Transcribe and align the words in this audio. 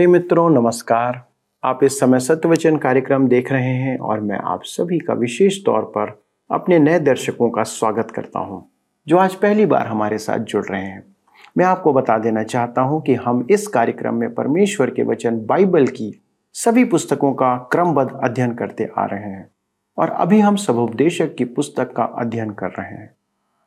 प्रिय 0.00 0.08
मित्रों, 0.08 0.48
नमस्कार। 0.50 1.20
आप 1.62 1.80
इस 1.84 1.98
समय 2.00 2.20
सत्यवचन 2.20 2.76
कार्यक्रम 2.76 3.26
देख 3.28 3.50
रहे 3.52 3.72
हैं 3.72 3.98
और 3.98 4.20
मैं 4.20 4.38
आप 4.44 4.60
सभी 4.64 4.98
का 4.98 5.14
विशेष 5.14 5.58
तौर 5.64 5.82
पर 5.96 6.12
अपने 6.50 6.78
नए 6.78 6.98
दर्शकों 6.98 7.50
का 7.50 7.62
स्वागत 7.62 8.10
करता 8.10 8.38
हूँ, 8.38 8.62
जो 9.06 9.18
आज 9.18 9.34
पहली 9.34 9.66
बार 9.66 9.86
हमारे 9.86 10.18
साथ 10.18 10.38
जुड़ 10.38 10.64
रहे 10.64 10.80
हैं। 10.80 11.02
मैं 11.58 11.64
आपको 11.64 11.92
बता 11.92 12.16
देना 12.18 12.42
चाहता 12.42 12.82
हूँ 12.82 13.02
कि 13.02 13.14
हम 13.14 13.46
इस 13.50 13.66
कार्यक्रम 13.66 14.14
में 14.14 14.34
परमेश्वर 14.34 14.90
के 14.90 15.02
वचन, 15.02 15.44
बाइबल 15.46 15.86
की 15.86 16.12
सभी 16.54 16.84
पुस्तकों 16.84 17.32
का 17.34 17.54
क्रमबद्ध 17.72 18.10
अध्ययन 18.14 18.54
करते 18.54 18.88
आ 18.98 19.04
रहे 19.04 19.30
हैं 19.30 19.48
और 19.98 20.10
अभी 20.10 20.40
हम 20.40 20.56
सबोपदेशक 20.56 21.34
की 21.34 21.44
पुस्तक 21.44 21.92
का 21.92 22.04
अध्ययन 22.18 22.50
कर 22.52 22.70
रहे 22.70 22.90
हैं। 22.90 23.14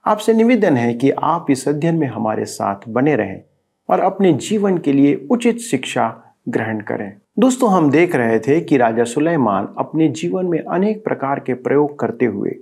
आपसे 0.06 0.34
निवेदन 0.34 0.78
है 0.78 0.94
कि 0.94 1.12
आप 1.12 1.52
इस 1.52 1.68
अध्ययन 1.68 1.96
में 1.96 2.08
हमारे 2.08 2.46
साथ 2.50 2.90
बने 2.90 3.16
रहें 3.16 3.42
और 3.90 4.00
अपने 4.00 4.34
जीवन 4.34 4.78
के 4.78 4.94
लिए 4.94 5.16
उचित 5.32 5.58
शिक्षा 5.62 6.14
ग्रहण 6.50 6.80
करें। 6.80 7.14
दोस्तों, 7.40 7.72
हम 7.72 7.92
देख 7.92 8.16
रहे 8.16 8.40
थे 8.40 8.62
कि 8.62 8.78
राजा 8.78 9.04
सुलेमान 9.04 9.76
अपने 9.78 10.08
जीवन 10.08 10.46
में 10.46 10.64
अनेक 10.64 11.04
प्रकार 11.04 11.40
के 11.40 11.54
प्रयोग 11.54 12.00
करते 12.00 12.26
हुए 12.26 12.56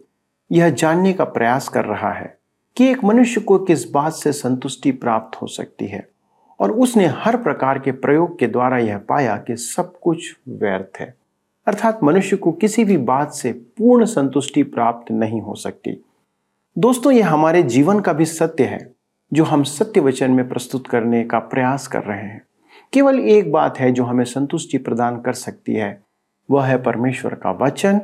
यह 0.52 0.70
जानने 0.70 1.14
का 1.14 1.24
प्रयास 1.24 1.68
कर 1.68 1.86
रहा 1.86 2.12
है 2.12 2.38
कि 2.78 2.88
एक 2.88 3.04
मनुष्य 3.04 3.42
को 3.42 3.60
किस 3.60 3.92
बात 3.92 4.14
से 4.14 4.32
संतुष्टि 4.32 4.92
प्राप्त 4.92 5.42
हो 5.42 5.48
सकती 5.48 5.88
है 5.88 6.10
और 6.60 6.72
उसने 6.72 7.06
हर 7.06 7.38
प्रकार 7.38 7.80
के 7.80 7.92
प्रयोग 7.92 8.40
के 8.40 8.48
द्वारा 8.48 8.78
यह 8.78 8.98
पाया 8.98 9.38
कि 9.38 9.56
सब 9.56 10.00
कुछ 10.00 10.38
व्यर्थ 10.48 11.00
है। 11.00 11.16
अर्थात 11.68 12.00
मनुष्य 12.04 12.38
को 12.38 12.52
किसी 12.52 12.86
भी 12.86 12.98
बात 12.98 13.32
से 13.32 13.52
पूर्ण 13.52 14.06
संतुष्टि 14.06 14.64
प्राप्त 14.64 15.12
नहीं 15.12 15.42
हो 15.42 15.56
सकती। 15.56 16.06
दोस्तों 16.78 17.12
यह 17.14 17.30
हमारे 17.30 17.64
जीवन 17.64 18.00
का 18.00 18.14
भी 18.14 18.26
सत्य 18.26 18.64
है, 18.64 18.94
जो 19.34 19.44
हम 19.44 19.64
सत्य 19.64 20.00
वचन 20.00 20.32
में 20.32 20.50
प्रस्तुत 20.50 20.88
करने 20.88 21.24
का 21.24 21.40
प्रयास 21.40 21.88
कर 21.88 22.04
रहे 22.04 22.22
हैं। 22.22 22.46
केवल 22.94 23.20
एक 23.20 23.52
बात 23.52 23.80
है 23.80 23.92
जो 23.92 24.04
हमें 24.04 24.26
संतुष्टि 24.26 24.78
प्रदान 24.78 25.22
कर 25.22 25.34
सकती 25.34 25.74
है, 25.74 26.04
वह 26.52 26.66
है 26.66 26.84
परमेश्वर 26.84 27.34
का 27.34 27.52
वचन, 27.52 28.02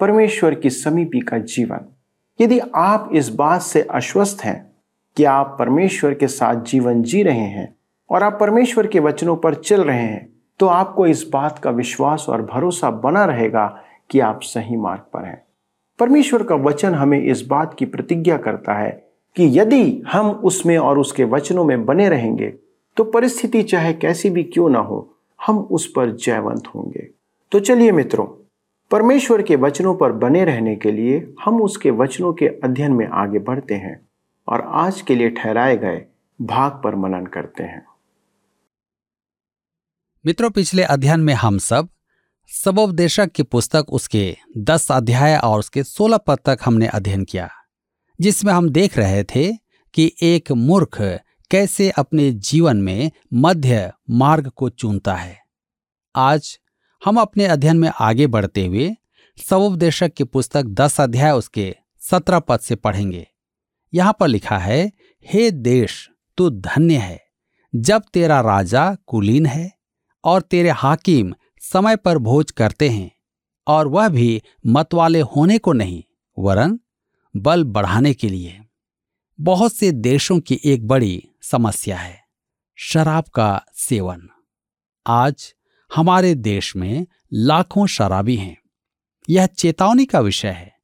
परमेश्वर 0.00 0.54
की 0.54 0.70
समीपी 0.70 1.20
का 1.20 1.38
जीवन। 1.38 1.80
यदि 2.40 2.58
आप 2.74 3.10
इस 3.12 3.28
बात 3.28 3.60
से 3.60 3.82
आश्वस्त 3.82 4.44
हैं 4.44 4.72
कि 5.16 5.24
आप 5.24 5.56
परमेश्वर 5.58 6.14
के 6.14 6.26
साथ 6.26 6.62
जीवन 6.62 7.02
जी 7.02 7.22
रहे 7.22 7.38
हैं 7.38 7.76
और 8.10 8.22
आप 8.22 8.36
परमेश्वर 8.40 8.86
के 8.86 9.00
वचनों 9.00 9.36
पर 9.36 9.54
चल 9.54 9.84
रहे 9.84 10.02
हैं 10.02 10.32
तो 10.60 10.66
आपको 10.66 11.06
इस 11.06 11.30
बात 11.32 11.58
का 11.58 11.70
विश्वास 11.70 12.26
और 12.28 12.42
भरोसा 12.42 12.90
बना 12.90 13.24
रहेगा 13.24 13.80
कि 14.10 14.20
आप 14.20 14.40
सही 14.42 14.76
मार्ग 14.76 15.00
पर 15.00 15.24
हैं। 15.24 15.44
परमेश्वर 15.98 16.42
का 16.42 16.54
वचन 16.54 16.94
हमें 16.94 17.22
इस 17.22 17.46
बात 17.46 17.74
की 17.74 17.84
प्रतिज्ञा 17.84 18.36
करता 18.36 18.74
है 18.74 18.90
कि 19.36 19.60
यदि 19.60 20.02
हम 20.12 20.30
उसमें 20.30 20.78
और 20.78 20.98
उसके 20.98 21.24
वचनों 21.24 21.64
में 21.64 21.84
बने 21.84 22.08
रहेंगे 22.08 22.52
तो 22.96 23.04
परिस्थिति 23.04 23.62
चाहे 23.62 23.92
कैसी 23.94 24.30
भी 24.30 24.42
क्यों 24.44 24.68
ना 24.70 24.78
हो, 24.78 25.16
हम 25.40 25.58
उस 25.58 25.86
पर 25.86 26.10
जयवंत 26.16 26.66
होंगे। 26.66 27.08
तो 27.52 27.60
चलिए 27.60 27.92
मित्रों, 27.92 28.26
परमेश्वर 28.90 29.42
के 29.42 29.56
वचनों 29.56 29.94
पर 29.94 30.12
बने 30.12 30.44
रहने 30.44 30.74
के 30.76 30.92
लिए 30.92 31.34
हम 31.44 31.62
उसके 31.62 31.90
वचनों 31.90 32.32
के 32.32 32.46
अध्ययन 32.64 32.92
में 32.92 33.06
आगे 33.06 33.38
बढ़ते 33.38 33.74
हैं 33.74 34.00
और 34.48 34.60
आज 34.74 35.00
के 35.00 35.14
लिए 35.14 35.30
ठहराए 35.30 35.76
गए 35.76 36.04
भाग 36.40 36.80
पर 36.84 36.94
मनन 36.94 37.26
करते 37.26 37.62
हैं। 37.62 37.84
मित्रों, 40.24 40.50
पिछले 40.50 40.82
अध्ययन 40.82 41.20
में 41.20 41.34
हम 41.34 41.58
सब 41.58 41.88
सबोपदेशक 42.50 43.30
की 43.30 43.42
पुस्तक 43.42 43.86
उसके 43.88 44.36
दस 44.58 44.90
अध्याय 44.92 45.36
और 45.36 45.58
उसके 45.58 45.82
सोलह 45.82 46.16
पद 46.16 46.38
तक 46.46 46.58
हमने 46.64 46.86
अध्ययन 46.86 47.24
किया, 47.24 47.48
जिसमें 48.18 48.52
हम 48.52 48.68
देख 48.68 48.98
रहे 48.98 49.22
थे 49.24 49.52
कि 49.94 50.10
एक 50.22 50.52
मूर्ख 50.52 51.00
कैसे 51.50 51.90
अपने 51.90 52.30
जीवन 52.32 52.76
में 52.76 53.10
मध्य 53.32 53.92
मार्ग 54.10 54.48
को 54.48 54.68
चुनता 54.68 55.14
है? 55.14 55.38
आज 56.16 56.58
हम 57.04 57.20
अपने 57.20 57.46
अध्ययन 57.46 57.76
में 57.76 57.90
आगे 58.00 58.26
बढ़ते 58.26 58.66
हुए 58.66 58.94
सवोपदेशक 59.38 60.12
की 60.12 60.24
पुस्तक 60.24 60.64
दस 60.64 61.00
अध्याय 61.00 61.32
उसके 61.32 61.76
सत्रह 62.00 62.38
पद 62.38 62.60
से 62.60 62.76
पढ़ेंगे। 62.76 63.26
यहाँ 63.94 64.16
पर 64.20 64.28
लिखा 64.28 64.58
है, 64.58 64.92
हे 65.26 65.50
देश, 65.50 66.10
तू 66.36 66.50
धन्य 66.50 66.96
है, 66.96 67.20
जब 67.74 68.02
तेरा 68.12 68.40
राजा 68.40 68.96
कुलीन 69.06 69.46
है 69.46 69.72
और 70.24 70.42
तेरे 70.42 70.70
हाकिम 70.70 71.34
समय 71.60 71.96
पर 71.96 72.18
भोज 72.18 72.50
करते 72.50 72.88
हैं 72.88 73.10
और 73.66 73.88
वह 73.88 74.08
भी 74.08 74.42
मतवाले 74.66 75.20
होने 75.20 75.58
को 75.58 75.72
नहीं, 75.72 76.02
वरन 76.38 76.78
बल 77.36 77.64
बढ़ाने 77.64 78.14
के 78.14 78.28
लिए। 78.28 78.60
बहुत 79.40 79.72
से 79.74 79.92
देशों 79.92 80.40
की 80.40 80.60
एक 80.64 80.86
बड़ी 80.86 81.28
समस्या 81.42 81.96
है, 81.96 82.20
शराब 82.76 83.24
का 83.24 83.64
सेवन। 83.74 84.28
आज 85.06 85.54
हमारे 85.94 86.34
देश 86.34 86.76
में 86.76 87.06
लाखों 87.32 87.86
शराबी 87.86 88.36
हैं। 88.36 88.56
यह 89.30 89.46
चेतावनी 89.46 90.04
का 90.04 90.20
विषय 90.20 90.48
है। 90.48 90.78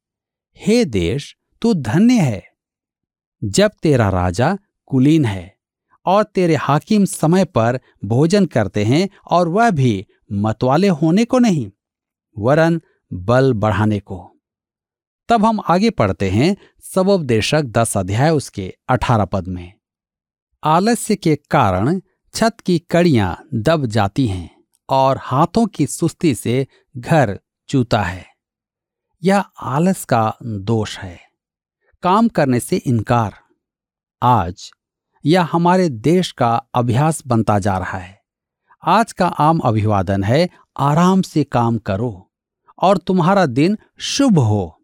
हे 0.56 0.84
देश, 0.84 1.36
तू 1.62 1.74
धन्य 1.74 2.14
है। 2.14 2.46
जब 3.44 3.70
तेरा 3.82 4.08
राजा 4.08 4.58
कुलीन 4.86 5.24
है 5.24 5.56
और 6.06 6.22
तेरे 6.22 6.54
हाकिम 6.54 7.04
समय 7.04 7.44
पर 7.44 7.80
भोजन 8.04 8.46
करते 8.46 8.84
हैं 8.84 9.08
और 9.30 9.48
वह 9.48 9.70
भी 9.70 10.06
मतवाले 10.32 10.88
होने 10.88 11.24
को 11.24 11.38
नहीं, 11.38 11.70
वरन 12.38 12.80
बल 13.12 13.52
बढ़ाने 13.52 14.00
को। 14.00 14.29
तब 15.30 15.46
हम 15.46 15.60
आगे 15.68 15.90
पढ़ते 15.90 16.30
हैं 16.30 16.56
सबोपदेशक 16.80 17.62
दस 17.62 17.96
अध्याय 17.96 18.30
उसके 18.30 18.74
अठारह 18.88 19.24
पद 19.24 19.48
में। 19.48 19.72
आलस्य 20.64 21.16
के 21.16 21.36
कारण 21.36 22.00
छत 22.34 22.56
की 22.66 22.78
कड़ियाँ 22.78 23.48
दब 23.54 23.86
जाती 23.86 24.26
हैं 24.26 24.64
और 24.88 25.18
हाथों 25.22 25.66
की 25.66 25.86
सुस्ती 25.86 26.34
से 26.34 26.66
घर 26.96 27.40
चूता 27.68 28.02
है। 28.02 28.26
यह 29.24 29.40
आलस 29.60 30.04
का 30.04 30.36
दोष 30.42 30.98
है। 30.98 31.20
काम 32.02 32.28
करने 32.28 32.60
से 32.60 32.76
इनकार। 32.76 33.34
आज 34.22 34.70
यह 35.24 35.48
हमारे 35.52 35.88
देश 35.88 36.32
का 36.32 36.56
अभ्यास 36.74 37.22
बनता 37.26 37.58
जा 37.58 37.78
रहा 37.78 37.98
है। 37.98 38.22
आज 38.84 39.12
का 39.12 39.26
आम 39.26 39.58
अभिवादन 39.58 40.24
है, 40.24 40.48
आराम 40.76 41.22
से 41.22 41.44
काम 41.44 41.78
करो 41.78 42.32
और 42.82 42.98
तुम्हारा 42.98 43.46
दिन 43.46 43.78
शुभ 43.98 44.38
हो। 44.38 44.76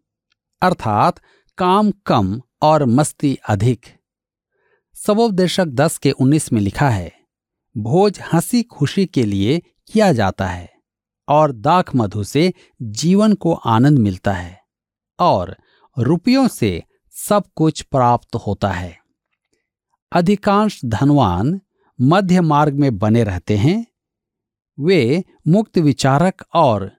अर्थात 0.61 1.19
काम 1.57 1.91
कम 2.05 2.41
और 2.61 2.85
मस्ती 2.85 3.37
अधिक। 3.49 3.85
सबोपदेशक 4.95 5.65
दस 5.65 5.97
के 5.97 6.11
उन्नीस 6.11 6.53
में 6.53 6.61
लिखा 6.61 6.89
है, 6.89 7.11
भोज 7.77 8.19
हँसी 8.33 8.63
खुशी 8.63 9.05
के 9.05 9.25
लिए 9.25 9.61
किया 9.91 10.13
जाता 10.13 10.47
है 10.47 10.73
और 11.27 11.51
दाख 11.51 11.95
मधु 11.95 12.23
से 12.23 12.53
जीवन 12.81 13.33
को 13.33 13.53
आनंद 13.53 13.99
मिलता 13.99 14.33
है 14.33 14.59
और 15.19 15.57
रुपयों 15.99 16.47
से 16.47 16.83
सब 17.13 17.43
कुछ 17.55 17.81
प्राप्त 17.81 18.35
होता 18.35 18.71
है। 18.71 18.97
अधिकांश 20.11 20.81
धनवान 20.85 21.61
मध्य 22.01 22.41
मार्ग 22.41 22.73
में 22.73 22.97
बने 22.97 23.23
रहते 23.23 23.57
हैं। 23.57 23.85
वे 24.79 25.23
मुक्त 25.47 25.77
विचारक 25.77 26.43
और 26.53 26.91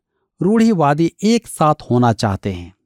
रूढ़िवादी 0.43 1.13
एक 1.23 1.47
साथ 1.47 1.75
होना 1.91 2.13
चाहते 2.13 2.53
हैं। 2.53 2.78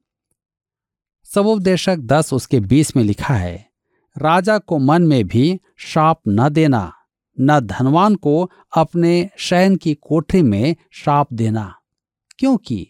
सबोपदेशक 1.33 1.97
दस 1.97 2.33
उसके 2.33 2.59
बीस 2.59 2.95
में 2.95 3.03
लिखा 3.03 3.33
है, 3.33 3.69
राजा 4.17 4.57
को 4.57 4.77
मन 4.77 5.01
में 5.01 5.27
भी 5.27 5.59
श्राप 5.77 6.21
न 6.27 6.49
देना, 6.49 6.93
न 7.39 7.59
धनवान 7.59 8.15
को 8.15 8.51
अपने 8.77 9.29
शयन 9.37 9.75
की 9.75 9.93
कोठरी 9.93 10.41
में 10.41 10.75
श्राप 10.91 11.33
देना, 11.33 11.73
क्योंकि 12.39 12.87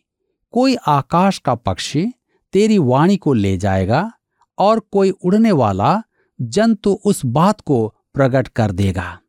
कोई 0.52 0.76
आकाश 0.88 1.38
का 1.38 1.56
पक्षी 1.56 2.06
तेरी 2.54 2.78
वाणी 2.78 3.18
को 3.18 3.34
ले 3.34 3.58
जाएगा 3.58 4.12
और 4.58 4.80
कोई 4.80 5.10
उड़ने 5.10 5.52
वाला 5.52 6.02
जंतु 6.42 7.00
उस 7.06 7.26
बात 7.26 7.62
को 7.62 7.88
प्रकट 8.14 8.48
कर 8.48 8.72
देगा। 8.72 9.20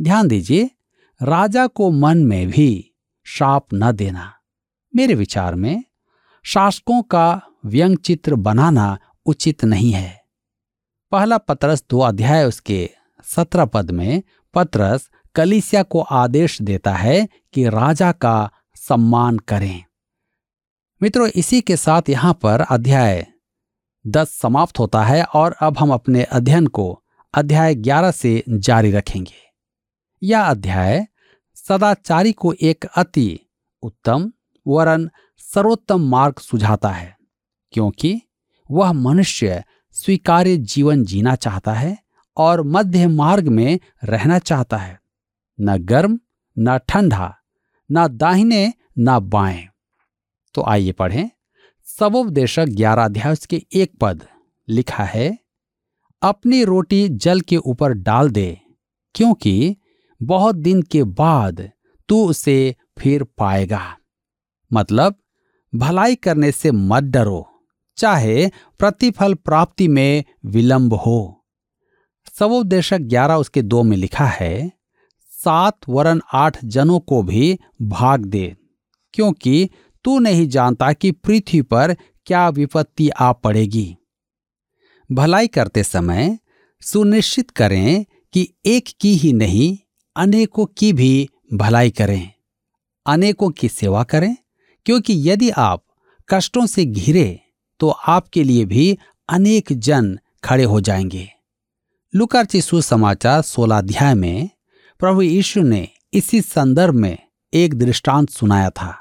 ध्यान 0.00 0.28
दीजिए, 0.28 0.70
राजा 1.22 1.66
को 1.66 1.90
मन 1.90 2.18
में 2.18 2.48
भी 2.48 2.94
श्राप 3.26 3.66
न 3.74 3.92
देना। 3.92 4.32
मेरे 4.96 5.14
विचार 5.14 5.54
में 5.54 5.84
शासकों 6.44 7.02
का 7.02 7.42
व्यंग 7.64 7.96
चित्र 7.96 8.34
बनाना 8.34 8.98
उचित 9.26 9.64
नहीं 9.64 9.92
है। 9.92 10.24
पहला 11.12 11.38
पत्रस 11.38 11.84
दो 11.90 12.00
अध्याय 12.00 12.44
उसके 12.44 12.90
सत्रह 13.24 13.64
पद 13.64 13.90
में 13.90 14.22
पत्रस 14.54 15.10
कलिसिया 15.34 15.82
को 15.82 16.00
आदेश 16.00 16.62
देता 16.62 16.94
है 16.94 17.28
कि 17.52 17.68
राजा 17.68 18.12
का 18.12 18.50
सम्मान 18.74 19.38
करें। 19.38 19.84
मित्रों, 21.02 21.28
इसी 21.28 21.60
के 21.60 21.76
साथ 21.76 22.02
यहाँ 22.08 22.34
पर 22.34 22.60
अध्याय 22.60 23.26
दस 24.06 24.28
समाप्त 24.30 24.78
होता 24.78 25.04
है 25.04 25.24
और 25.24 25.52
अब 25.52 25.78
हम 25.78 25.92
अपने 25.92 26.22
अध्ययन 26.22 26.66
को 26.66 27.02
अध्याय 27.34 27.74
ग्यारह 27.74 28.10
से 28.10 28.44
जारी 28.48 28.90
रखेंगे। 28.90 29.52
यह 30.22 30.40
अध्याय 30.40 31.06
सदाचारी 31.54 32.32
को 32.32 32.52
एक 32.52 32.84
अति 32.96 33.40
उत्तम, 33.82 34.32
वरन 34.66 35.10
सर्वोत्तम 35.38 36.00
मार्ग 36.00 36.34
सुझाता 36.38 36.88
है। 36.88 37.17
क्योंकि 37.72 38.22
वह 38.70 38.92
मनुष्य 38.92 39.64
स्वीकार्य 39.92 40.56
जीवन 40.56 41.04
जीना 41.04 41.34
चाहता 41.34 41.72
है 41.72 41.98
और 42.36 42.62
मध्य 42.62 43.06
मार्ग 43.06 43.48
में 43.48 43.80
रहना 44.04 44.38
चाहता 44.38 44.76
है। 44.76 45.00
न 45.60 45.76
गर्म, 45.76 46.20
न 46.58 46.78
ठंडा, 46.78 47.36
न 47.92 48.08
दाहिने, 48.08 48.72
न 48.98 49.20
बाएँ। 49.20 49.68
तो 50.54 50.62
आइए 50.62 50.92
पढ़ें। 50.92 51.30
सबोपदेशक 51.84 52.66
ग्यारह 52.66 53.04
अध्याय 53.04 53.36
के 53.50 53.66
एक 53.72 53.92
पद 54.00 54.26
लिखा 54.68 55.04
है, 55.04 55.38
अपनी 56.22 56.64
रोटी 56.64 57.08
जल 57.08 57.40
के 57.40 57.56
ऊपर 57.56 57.92
डाल 57.92 58.30
दे, 58.30 58.60
क्योंकि 59.14 59.76
बहुत 60.22 60.54
दिन 60.54 60.82
के 60.82 61.04
बाद 61.04 61.70
तू 62.08 62.28
उसे 62.28 62.76
फिर 62.98 63.24
पाएगा। 63.24 63.96
मतलब 64.72 65.14
भलाई 65.74 66.14
करने 66.14 66.52
से 66.52 66.70
मत 66.70 67.02
डरो। 67.02 67.57
चाहे 67.98 68.46
प्रतिफल 68.78 69.34
प्राप्ति 69.34 69.88
में 69.88 70.24
विलंब 70.44 70.94
हो। 70.94 71.44
सबोपदेशक 72.38 72.98
ग्यारह 72.98 73.34
उसके 73.34 73.62
दो 73.62 73.82
में 73.82 73.96
लिखा 73.96 74.26
है, 74.26 74.72
सात 75.44 75.78
वरन 75.88 76.20
आठ 76.32 76.58
जनों 76.64 77.00
को 77.00 77.22
भी 77.22 77.58
भाग 77.82 78.24
दे, 78.24 78.56
क्योंकि 79.14 79.70
तू 80.04 80.18
नहीं 80.18 80.48
जानता 80.48 80.92
कि 80.92 81.10
पृथ्वी 81.10 81.62
पर 81.62 81.96
क्या 82.26 82.48
विपत्ति 82.48 83.08
आ 83.08 83.32
पड़ेगी। 83.32 83.96
भलाई 85.10 85.46
करते 85.46 85.82
समय 85.82 86.38
सुनिश्चित 86.82 87.50
करें 87.50 88.04
कि 88.32 88.48
एक 88.66 88.88
की 89.00 89.14
ही 89.14 89.32
नहीं, 89.32 89.76
अनेकों 90.16 90.66
की 90.66 90.92
भी 90.92 91.28
भलाई 91.54 91.90
करें। 91.90 92.30
अनेकों 93.06 93.50
की 93.50 93.68
सेवा 93.68 94.02
करें, 94.04 94.36
क्योंकि 94.86 95.30
यदि 95.30 95.50
आप 95.50 95.84
कष्टों 96.28 96.66
से 96.66 96.84
घिरे 96.84 97.40
तो 97.80 97.88
आपके 97.88 98.44
लिए 98.44 98.64
भी 98.64 98.98
अनेक 99.28 99.72
जन 99.72 100.18
खड़े 100.44 100.64
हो 100.64 100.80
जाएँगे। 100.80 101.28
लुकार 102.14 102.46
सुसमाचार 102.54 103.42
सोलह 103.42 103.78
अध्याय 103.78 104.14
में, 104.14 104.50
प्रभु 105.00 105.22
यीशु 105.22 105.62
ने 105.62 105.88
इसी 106.12 106.40
संदर्भ 106.40 106.94
में 106.94 107.16
एक 107.52 107.74
दृष्टांत 107.74 108.30
सुनाया 108.30 108.70
था। 108.70 108.94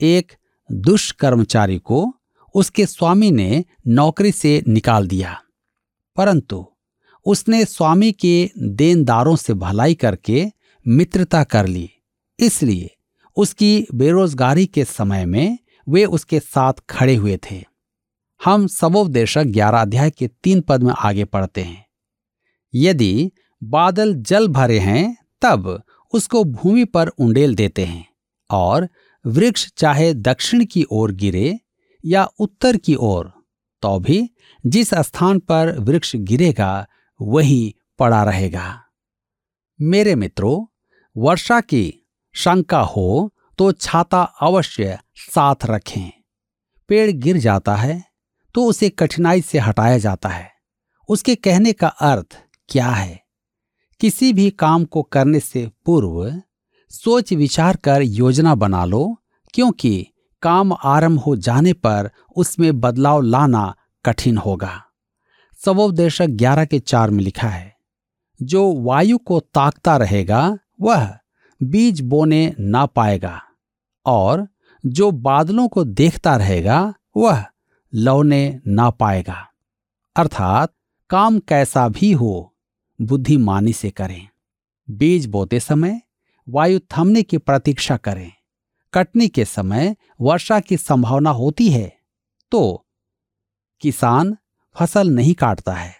एक 0.00 0.32
दुष्ट 0.70 1.16
कर्मचारी 1.16 1.78
को 1.78 2.14
उसके 2.54 2.86
स्वामी 2.86 3.30
ने 3.30 3.64
नौकरी 3.86 4.32
से 4.32 4.62
निकाल 4.68 5.06
दिया, 5.06 5.40
परंतु 6.16 6.66
उसने 7.26 7.64
स्वामी 7.64 8.12
के 8.12 8.50
देनदारों 8.58 9.36
से 9.36 9.54
भलाई 9.54 9.94
करके 9.94 10.46
मित्रता 10.86 11.42
कर 11.44 11.66
ली, 11.66 11.90
इसलिए 12.38 12.90
उसकी 13.36 13.86
बेरोजगारी 13.94 14.66
के 14.66 14.84
समय 14.84 15.24
में 15.26 15.58
वे 15.88 16.04
उसके 16.04 16.40
साथ 16.40 16.72
खड़े 16.90 17.14
हुए 17.14 17.38
थे। 17.50 17.69
हम 18.44 18.66
सबोपदेशक 18.66 19.44
ग्यारह 19.44 19.80
अध्याय 19.80 20.10
के 20.10 20.28
तीन 20.28 20.60
पद 20.60 20.82
में 20.82 20.92
आगे 20.98 21.24
पढ़ते 21.24 21.62
हैं। 21.62 21.84
यदि 22.74 23.30
बादल 23.62 24.14
जल 24.14 24.48
भरे 24.48 24.78
हैं, 24.78 25.16
तब 25.42 25.82
उसको 26.14 26.44
भूमि 26.44 26.84
पर 26.84 27.08
उंडेल 27.08 27.54
देते 27.54 27.84
हैं 27.84 28.06
और 28.50 28.88
वृक्ष 29.24 29.66
चाहे 29.76 30.14
दक्षिण 30.14 30.64
की 30.64 30.84
ओर 30.90 31.12
गिरे 31.12 31.58
या 32.04 32.24
उत्तर 32.38 32.76
की 32.76 32.94
ओर 32.94 33.32
तो 33.82 33.98
भी 33.98 34.30
जिस 34.66 34.94
स्थान 34.94 35.38
पर 35.38 35.78
वृक्ष 35.78 36.16
गिरेगा, 36.16 36.86
वही 37.20 37.74
पड़ा 37.98 38.22
रहेगा। 38.24 38.82
मेरे 39.80 40.14
मित्रों, 40.14 40.64
वर्षा 41.16 41.60
की 41.60 42.06
शंका 42.34 42.80
हो 42.80 43.32
तो 43.58 43.72
छाता 43.72 44.22
अवश्य 44.22 44.98
साथ 45.16 45.66
रखें। 45.66 46.10
पेड़ 46.88 47.10
गिर 47.10 47.36
जाता 47.36 47.76
है 47.76 48.09
तो 48.54 48.64
उसे 48.64 48.88
कठिनाई 48.88 49.40
से 49.40 49.58
हटाया 49.58 49.98
जाता 49.98 50.28
है। 50.28 50.50
उसके 51.08 51.34
कहने 51.34 51.72
का 51.72 51.88
अर्थ 51.88 52.38
क्या 52.68 52.88
है? 52.88 53.20
किसी 54.00 54.32
भी 54.32 54.50
काम 54.50 54.84
को 54.84 55.02
करने 55.02 55.40
से 55.40 55.70
पूर्व 55.86 56.42
सोच 56.90 57.32
विचार 57.32 57.76
कर 57.76 58.02
योजना 58.02 58.54
बना 58.54 58.84
लो, 58.84 59.16
क्योंकि 59.54 60.06
काम 60.42 60.72
आरंभ 60.72 61.18
हो 61.18 61.36
जाने 61.36 61.72
पर 61.72 62.10
उसमें 62.36 62.80
बदलाव 62.80 63.20
लाना 63.20 63.74
कठिन 64.04 64.38
होगा। 64.38 64.82
सबोपदेशक 65.64 66.26
ग्यारह 66.26 66.64
के 66.64 66.78
चार 66.78 67.10
में 67.10 67.24
लिखा 67.24 67.48
है, 67.48 67.76
जो 68.42 68.72
वायु 68.72 69.18
को 69.18 69.40
ताकता 69.40 69.96
रहेगा, 69.96 70.58
वह 70.80 71.18
बीज 71.62 72.00
बोने 72.00 72.54
ना 72.60 72.86
पाएगा, 72.86 73.42
और 74.06 74.48
जो 74.86 75.10
बादलों 75.10 75.68
को 75.68 75.84
देखता 75.84 76.36
रहेगा, 76.36 76.94
वह 77.16 77.44
लौने 77.92 78.60
ना 78.66 78.88
पाएगा। 78.90 79.46
अर्थात 80.16 80.72
काम 81.10 81.38
कैसा 81.38 81.88
भी 81.88 82.12
हो, 82.12 82.54
बुद्धिमानी 82.98 83.72
से 83.72 83.90
करें। 83.90 84.28
बीज 84.88 85.26
बोते 85.26 85.60
समय 85.60 86.00
वायु 86.46 86.80
थमने 86.92 87.22
की 87.22 87.38
प्रतीक्षा 87.38 87.96
करें। 87.96 88.30
कटने 88.94 89.28
के 89.28 89.44
समय 89.44 89.94
वर्षा 90.20 90.60
की 90.60 90.76
संभावना 90.76 91.30
होती 91.30 91.68
है 91.68 91.92
तो 92.52 92.86
किसान 93.82 94.36
फ़सल 94.76 95.10
नहीं 95.10 95.34
काटता 95.34 95.72
है। 95.72 95.94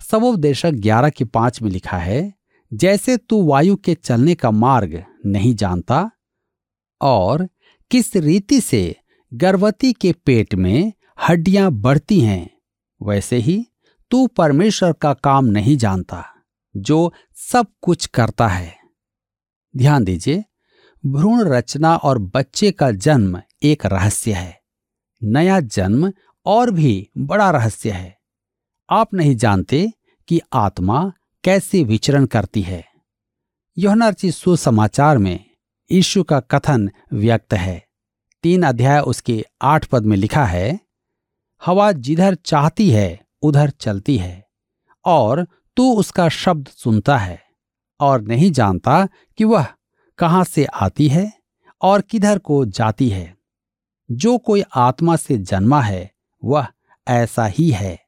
सबोपदेशक 0.00 0.70
ग्यारह 0.70 1.08
के 1.08 1.24
पाँच 1.24 1.60
में 1.62 1.70
लिखा 1.70 1.98
है, 1.98 2.32
जैसे 2.72 3.16
तू 3.16 3.42
वायु 3.42 3.76
के 3.76 3.94
चलने 3.94 4.34
का 4.34 4.50
मार्ग 4.50 5.02
नहीं 5.26 5.54
जानता 5.54 6.10
और 7.00 7.48
किस 7.90 8.14
रीति 8.16 8.60
से 8.60 8.94
गर्भवती 9.32 9.92
के 9.92 10.12
पेट 10.26 10.54
में 10.54 10.92
हड्डियाँ 11.18 11.70
बढ़ती 11.70 12.20
हैं, 12.20 12.50
वैसे 13.02 13.36
ही 13.36 13.66
तू 14.10 14.26
परमेश्वर 14.26 14.92
का 14.92 15.14
काम 15.14 15.44
नहीं 15.44 15.76
जानता, 15.76 16.24
जो 16.76 17.12
सब 17.36 17.66
कुछ 17.82 18.06
करता 18.06 18.48
है। 18.48 18.76
ध्यान 19.76 20.04
दीजिए, 20.04 20.44
भ्रूण 21.06 21.44
रचना 21.44 21.96
और 21.96 22.18
बच्चे 22.18 22.72
का 22.72 22.90
जन्म 22.90 23.42
एक 23.62 23.86
रहस्य 23.86 24.32
है। 24.32 24.60
नया 25.22 25.60
जन्म 25.60 26.12
और 26.46 26.70
भी 26.70 27.10
बड़ा 27.18 27.50
रहस्य 27.50 27.90
है। 27.90 28.18
आप 28.90 29.14
नहीं 29.14 29.36
जानते 29.36 29.92
कि 30.28 30.40
आत्मा 30.52 31.12
कैसे 31.44 31.84
विचरण 31.84 32.26
करती 32.26 32.62
है। 32.62 32.84
योहनार्ची 33.78 34.30
सुसमाचार 34.30 35.18
में 35.18 35.44
यीशु 35.92 36.22
का 36.22 36.40
कथन 36.40 36.90
व्यक्त 37.12 37.54
है। 37.54 37.86
तीन 38.42 38.62
अध्याय 38.62 39.00
उसके 39.00 39.44
आठ 39.62 39.86
पद 39.86 40.04
में 40.04 40.16
लिखा 40.16 40.44
है 40.44 40.80
हवा 41.66 41.92
जिधर 41.92 42.34
चाहती 42.34 42.90
है, 42.90 43.20
उधर 43.42 43.70
चलती 43.70 44.16
है, 44.16 44.46
और 45.04 45.46
तू 45.76 45.94
उसका 45.96 46.28
शब्द 46.28 46.68
सुनता 46.68 47.18
है, 47.18 47.42
और 48.00 48.20
नहीं 48.20 48.50
जानता 48.50 49.08
कि 49.38 49.44
वह 49.44 49.66
कहाँ 50.18 50.44
से 50.44 50.64
आती 50.64 51.08
है 51.08 51.32
और 51.82 52.00
किधर 52.00 52.38
को 52.38 52.64
जाती 52.64 53.08
है। 53.08 53.36
जो 54.10 54.38
कोई 54.38 54.62
आत्मा 54.76 55.16
से 55.16 55.38
जन्मा 55.38 55.80
है, 55.80 56.12
वह 56.44 56.66
ऐसा 57.08 57.46
ही 57.46 57.70
है। 57.70 58.00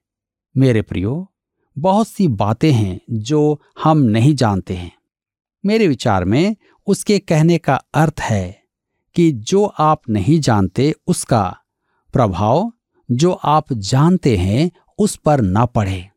मेरे 0.56 0.82
प्रियो, 0.82 1.32
बहुत 1.78 2.08
सी 2.08 2.28
बातें 2.28 2.72
हैं 2.72 3.00
जो 3.10 3.60
हम 3.84 3.98
नहीं 3.98 4.34
जानते 4.34 4.74
हैं। 4.74 4.92
मेरे 5.66 5.88
विचार 5.88 6.24
में 6.24 6.56
उसके 6.86 7.18
कहने 7.18 7.58
का 7.58 7.74
अर्थ 7.94 8.20
है 8.20 8.62
कि 9.14 9.32
जो 9.32 9.64
आप 9.64 10.00
नहीं 10.10 10.40
जानते, 10.40 10.94
उसका 11.06 11.56
प्रभाव 12.12 12.72
जो 13.08 13.32
आप 13.32 13.72
जानते 13.72 14.36
हैं, 14.36 14.70
उस 14.98 15.16
पर 15.16 15.40
ना 15.40 15.64
पढ़े। 15.66 16.08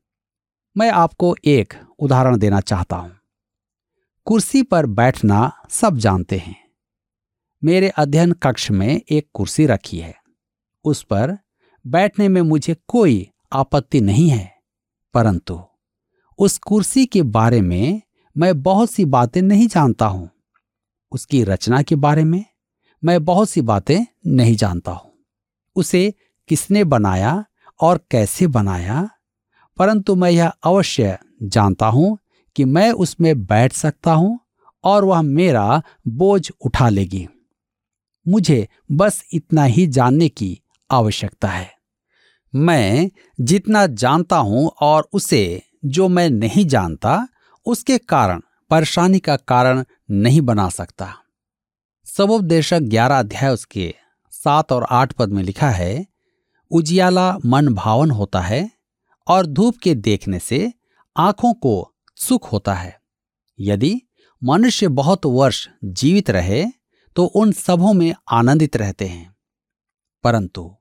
मैं 0.76 0.90
आपको 0.92 1.36
एक 1.46 1.74
उदाहरण 2.00 2.38
देना 2.38 2.60
चाहता 2.60 2.96
हूँ। 2.96 3.12
कुर्सी 4.28 4.62
पर 4.64 4.86
बैठना 4.86 5.52
सब 5.70 5.98
जानते 5.98 6.38
हैं। 6.38 6.56
मेरे 7.64 7.90
अध्ययन 7.90 8.32
कक्ष 8.34 8.70
में 8.72 9.02
एक 9.12 9.28
कुर्सी 9.34 9.66
रखी 9.66 10.00
है। 10.00 10.14
उस 10.86 11.04
पर 11.04 11.38
बैठने 11.86 12.28
में 12.28 12.42
मुझे 12.42 12.76
कोई 12.88 13.30
आपत्ति 13.54 14.02
नहीं 14.02 14.30
है, 14.30 14.52
परंतु 15.14 15.60
उस 16.40 16.58
कुर्सी 16.58 17.06
के 17.06 17.22
बारे 17.22 17.62
में 17.62 18.02
मैं 18.36 18.62
बहुत 18.64 18.92
सी 18.92 19.06
बातें 19.06 19.42
नहीं 19.42 19.68
जानता 19.68 20.06
हूँ। 20.06 20.30
उसकी 21.12 21.44
रचना 21.44 21.82
के 21.82 21.96
बारे 21.96 22.24
में 22.24 22.44
मैं 23.04 23.24
बहुत 23.26 23.50
सी 23.50 23.62
बातें 23.62 24.00
नहीं 24.28 24.56
जानता 24.56 24.92
हूँ। 24.92 25.12
उसे 25.76 26.14
किसने 26.48 26.84
बनाया 26.84 27.46
और 27.82 28.00
कैसे 28.12 28.48
बनाया? 28.48 29.10
परंतु 29.78 30.16
मैं 30.16 30.30
यह 30.30 30.48
अवश्य 30.48 31.18
जानता 31.44 31.88
हूँ 31.88 32.18
कि 32.56 32.66
मैं 32.66 32.92
उसमें 32.92 33.46
बैठ 33.46 33.74
सकता 33.74 34.14
हूँ 34.14 34.40
और 34.84 35.06
वह 35.06 35.22
मेरा 35.22 35.82
बोझ 36.08 36.50
उठा 36.62 36.90
लेगी। 36.90 37.28
मुझे 38.28 38.68
बस 38.92 39.24
इतना 39.34 39.64
ही 39.64 39.88
जानने 39.88 40.30
की 40.30 40.62
आवश्यकता 40.92 41.48
है। 41.48 41.72
मैं 42.56 43.10
जितना 43.42 43.88
जानता 43.88 44.38
हूँ 44.38 44.72
और 44.82 45.10
उसे 45.14 45.62
जो 45.86 46.08
मैं 46.08 46.30
नहीं 46.30 46.66
जानता, 46.66 47.28
उसके 47.66 47.98
कारण, 47.98 48.42
परेशानी 48.70 49.20
का 49.20 49.36
कारण 49.36 49.84
नहीं 50.12 50.42
बना 50.42 50.70
सकता। 50.70 51.14
सबोपदेशक 52.06 52.80
ग्यारह 52.80 53.20
अध्याय 53.20 53.52
उसके 53.52 53.96
सात 54.32 54.72
और 54.72 54.88
आठ 54.90 55.14
पद 55.14 55.30
में 55.30 55.44
लिखा 55.44 55.70
है 55.70 56.06
उजियाला 56.72 57.38
मन 57.46 57.74
भावन 57.74 58.12
होता 58.12 58.42
है 58.42 58.72
और 59.28 59.46
धूप 59.46 59.78
के 59.78 59.96
देखने 59.96 60.40
से 60.40 60.74
आँखों 61.18 61.54
को 61.54 61.96
सुख 62.16 62.52
होता 62.52 62.74
है। 62.74 63.02
यदि 63.60 64.02
मनुष्य 64.44 64.88
बहुत 64.88 65.26
वर्ष 65.26 65.68
जीवित 65.84 66.30
रहे 66.30 66.66
तो 67.16 67.26
उन 67.26 67.52
सबों 67.52 67.94
में 67.94 68.14
आनंदित 68.32 68.78
रहते 68.78 69.06
हैं। 69.06 69.36
परंतु 70.24 70.76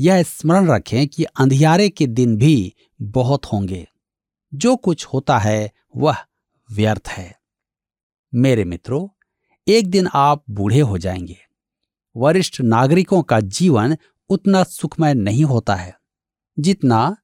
यह 0.00 0.22
स्मरण 0.22 0.68
रखें 0.68 1.08
कि 1.08 1.24
अंधियारे 1.24 1.88
के 1.88 2.06
दिन 2.06 2.36
भी 2.36 2.74
बहुत 3.02 3.44
होंगे। 3.44 3.88
जो 4.54 4.76
कुछ 4.76 5.06
होता 5.06 5.38
है, 5.38 5.72
वह 5.96 6.16
व्यर्थ 6.72 7.08
है। 7.08 7.40
मेरे 8.34 8.64
मित्रों, 8.64 9.08
एक 9.68 9.90
दिन 9.90 10.08
आप 10.14 10.44
बूढ़े 10.50 10.80
हो 10.80 10.98
जाएँगे। 10.98 11.36
वरिष्ठ 12.16 12.60
नागरिकों 12.60 13.22
का 13.22 13.40
जीवन 13.40 13.96
उतना 14.28 14.64
सुखमय 14.64 15.14
नहीं 15.14 15.44
होता 15.44 15.74
है, 15.74 16.00
जितना 16.58 17.16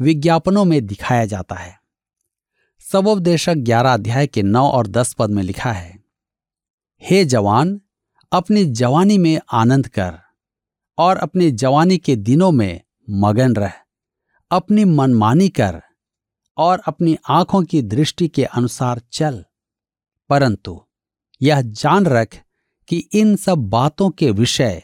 विज्ञापनों 0.00 0.64
में 0.64 0.86
दिखाया 0.86 1.26
जाता 1.26 1.54
है। 1.54 1.80
सबोपदेशक 2.80 3.54
ग्यारह 3.54 3.94
अध्याय 3.94 4.26
के 4.26 4.42
नौ 4.42 4.68
और 4.68 4.86
दस 4.86 5.14
पद 5.14 5.30
में 5.30 5.42
लिखा 5.42 5.72
है, 5.72 6.04
हे 7.02 7.24
जवान, 7.24 7.80
अपनी 8.32 8.64
जवानी 8.64 9.18
में 9.18 9.40
आनंद 9.52 9.88
कर 9.88 10.18
और 10.98 11.16
अपनी 11.16 11.50
जवानी 11.50 11.98
के 11.98 12.16
दिनों 12.16 12.50
में 12.50 12.80
मगन 13.10 13.54
रह। 13.54 13.72
अपनी 14.50 14.84
मनमानी 14.84 15.48
कर 15.48 15.82
और 16.56 16.82
अपनी 16.86 17.16
आँखों 17.28 17.62
की 17.62 17.82
दृष्टि 17.82 18.28
के 18.28 18.44
अनुसार 18.44 19.00
चल। 19.12 19.44
परंतु 20.28 20.82
यह 21.42 21.60
जान 21.60 22.06
रख 22.06 22.42
कि 22.88 22.98
इन 23.12 23.36
सब 23.36 23.58
बातों 23.58 24.10
के 24.10 24.30
विषय 24.30 24.82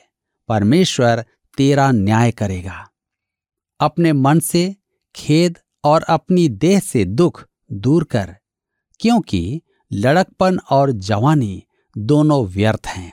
परमेश्वर 0.49 1.25
तेरा 1.59 1.91
न्याय 1.91 2.31
करेगा। 2.31 2.91
अपने 3.81 4.13
मन 4.13 4.41
से, 4.41 4.77
खेद 5.15 5.59
और 5.85 6.03
अपनी 6.03 6.49
देह 6.49 6.81
से 6.81 7.05
दुख 7.05 7.45
दूर 7.73 8.05
कर, 8.05 8.37
क्योंकि 9.01 9.63
लड़कपन 9.93 10.59
और 10.71 10.93
जवानी 10.93 11.63
दोनों 11.99 12.47
व्यर्थ 12.47 12.87
हैं। 12.87 13.13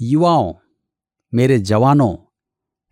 युवाओं, 0.00 0.54
मेरे 1.34 1.58
जवानों, 1.58 2.16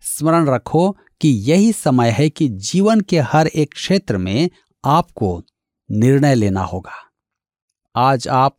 स्मरण 0.01 0.49
रखो 0.49 0.97
कि 1.21 1.29
यही 1.29 1.71
समय 1.73 2.09
है 2.09 2.29
कि 2.29 2.47
जीवन 2.49 3.01
के 3.01 3.19
हर 3.19 3.47
एक 3.47 3.73
क्षेत्र 3.73 4.17
में 4.17 4.49
आपको 4.85 5.43
निर्णय 5.91 6.35
लेना 6.35 6.61
होगा। 6.61 6.95
आज 7.95 8.27
आप 8.27 8.57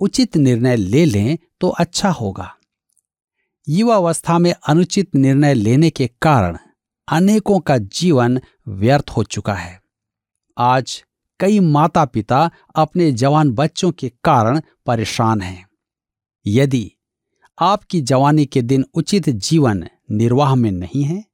उचित 0.00 0.36
निर्णय 0.36 0.76
ले 0.76 1.04
लें 1.04 1.38
तो 1.60 1.68
अच्छा 1.68 2.10
होगा। 2.10 2.56
युवावस्था 3.68 4.38
में 4.38 4.54
अनुचित 4.68 5.14
निर्णय 5.14 5.54
लेने 5.54 5.90
के 5.90 6.10
कारण 6.22 6.58
अनेकों 7.08 7.58
का 7.60 7.78
जीवन 7.78 8.40
व्यर्थ 8.68 9.10
हो 9.10 9.24
चुका 9.24 9.54
है। 9.54 9.80
आज 10.58 11.04
कई 11.40 11.60
माता 11.60 12.04
पिता 12.04 12.50
अपने 12.74 13.12
जवान 13.12 13.50
बच्चों 13.50 13.90
के 13.92 14.08
कारण 14.24 14.60
परेशान 14.86 15.40
हैं। 15.40 15.66
यदि 16.46 16.92
आपकी 17.58 18.00
जवानी 18.00 18.46
के 18.46 18.62
दिन 18.62 18.84
उचित 18.94 19.28
जीवन 19.28 19.86
निर्वाह 20.10 20.54
में 20.54 20.70
नहीं 20.70 21.04
है 21.04 21.24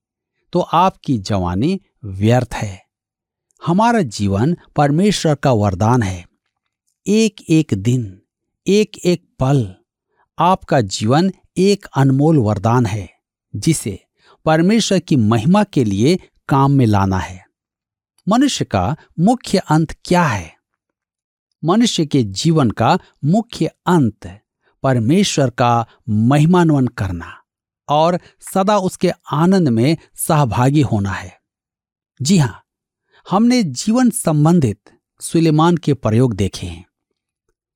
तो 0.52 0.60
आपकी 0.60 1.18
जवानी 1.18 1.80
व्यर्थ 2.04 2.54
है। 2.54 2.82
हमारा 3.66 4.02
जीवन 4.02 4.56
परमेश्वर 4.76 5.34
का 5.34 5.52
वरदान 5.52 6.02
है। 6.02 6.24
एक 7.06 7.42
एक 7.48 7.74
दिन 7.74 8.20
एक 8.66 8.98
एक 8.98 9.28
पल 9.38 9.74
आपका 10.38 10.80
जीवन 10.80 11.32
एक 11.58 11.86
अनमोल 11.96 12.38
वरदान 12.38 12.86
है, 12.86 13.08
जिसे 13.56 13.98
परमेश्वर 14.44 14.98
की 14.98 15.16
महिमा 15.16 15.64
के 15.64 15.84
लिए 15.84 16.18
काम 16.48 16.72
में 16.72 16.86
लाना 16.86 17.18
है। 17.18 17.44
मनुष्य 18.28 18.64
का 18.64 18.96
मुख्य 19.20 19.58
अंत 19.58 19.96
क्या 20.04 20.22
है? 20.22 20.56
मनुष्य 21.64 22.06
के 22.06 22.22
जीवन 22.22 22.70
का 22.70 22.98
मुख्य 23.24 23.66
अंत 23.86 24.40
परमेश्वर 24.82 25.50
का 25.50 25.86
महिमान्वन 26.08 26.86
करना 26.86 27.32
और 27.88 28.18
सदा 28.54 28.78
उसके 28.78 29.10
आनंद 29.32 29.68
में 29.68 29.96
सहभागी 30.14 30.80
होना 30.80 31.10
है। 31.10 31.40
जी 32.22 32.38
हाँ, 32.38 32.62
हमने 33.30 33.62
जीवन 33.62 34.10
संबंधित 34.10 34.80
सुलेमान 35.20 35.76
के 35.76 35.94
प्रयोग 35.94 36.34
देखे 36.34 36.66
हैं। 36.66 36.84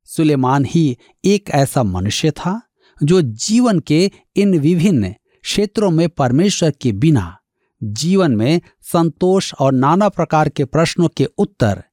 सुलेमान 0.05 0.65
ही 0.65 0.99
एक 1.25 1.51
ऐसा 1.51 1.83
मनुष्य 1.83 2.31
था 2.31 2.63
जो 3.03 3.23
जीवन 3.23 3.79
के 3.81 4.11
इन 4.37 4.59
विभिन्न 4.59 5.15
क्षेत्रों 5.43 5.91
में 5.91 6.09
परमेश्वर 6.09 6.71
के 6.71 6.93
बिना, 6.93 7.39
जीवन 7.83 8.37
में 8.37 8.61
संतोष 8.81 9.55
और 9.55 9.73
नाना 9.73 10.09
प्रकार 10.09 10.49
के 10.49 10.65
प्रश्नों 10.65 11.09
के 11.09 11.25
उत्तर 11.25 11.85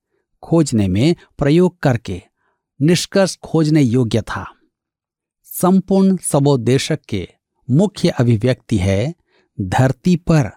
खोजने 0.44 0.88
में 0.88 1.16
प्रयोग 1.38 1.80
करके 1.80 2.22
निष्कर्ष 2.82 3.38
खोजने 3.38 3.82
योग्य 3.82 4.22
था। 4.22 4.56
संपूर्ण 5.44 6.18
सबोदेशक 6.18 7.00
के 7.10 7.28
मुख्य 7.70 8.10
अभिव्यक्ति 8.10 8.78
है, 8.78 9.16
धरती 9.62 10.16
पर, 10.16 10.52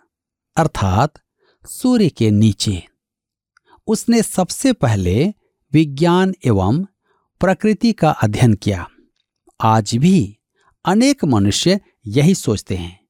अर्थात 0.56 1.12
सूर्य 1.66 2.08
के 2.08 2.30
नीचे। 2.30 2.82
उसने 3.86 4.22
सबसे 4.22 4.72
पहले 4.72 5.34
विज्ञान 5.72 6.34
एवं 6.46 6.84
प्रकृति 7.40 7.92
का 7.92 8.10
अध्ययन 8.10 8.54
किया। 8.54 8.88
आज 9.60 9.96
भी 9.96 10.38
अनेक 10.84 11.24
मनुष्य 11.24 11.80
यही 12.06 12.34
सोचते 12.34 12.76
हैं 12.76 13.00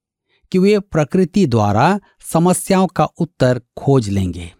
कि 0.53 0.59
वे 0.59 0.79
प्रकृति 0.79 1.47
द्वारा 1.47 2.01
समस्याओं 2.33 2.87
का 2.87 3.05
उत्तर 3.05 3.61
खोज 3.77 4.09
लेंगे 4.09 4.53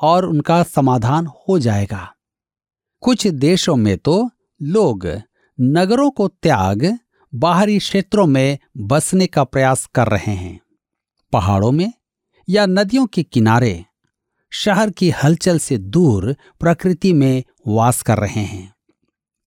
और 0.00 0.26
उनका 0.26 0.62
समाधान 0.62 1.26
हो 1.26 1.58
जाएगा। 1.58 2.14
कुछ 3.00 3.26
देशों 3.26 3.76
में 3.76 3.98
तो 3.98 4.30
लोग 4.62 5.06
नगरों 5.60 6.10
को 6.10 6.28
त्याग, 6.28 6.98
बाहरी 7.34 7.78
क्षेत्रों 7.78 8.26
में 8.26 8.58
बसने 8.76 9.26
का 9.26 9.44
प्रयास 9.44 9.86
कर 9.86 10.08
रहे 10.08 10.34
हैं। 10.34 10.60
पहाड़ों 11.32 11.72
में 11.72 11.92
या 12.48 12.66
नदियों 12.66 13.06
के 13.06 13.22
किनारे, 13.22 13.84
शहर 14.52 14.90
की 14.90 15.10
हलचल 15.10 15.58
से 15.58 15.78
दूर 15.78 16.36
प्रकृति 16.60 17.12
में 17.12 17.42
वास 17.66 18.02
कर 18.02 18.18
रहे 18.18 18.44
हैं। 18.44 18.74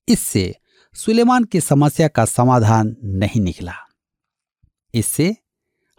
इससे 0.08 0.56
सुलेमान 0.96 1.44
की 1.44 1.62
समस्या 1.62 2.08
का 2.08 2.26
समाधान 2.26 2.96
नहीं 3.04 3.42
निकला। 3.42 3.74
इससे 4.94 5.36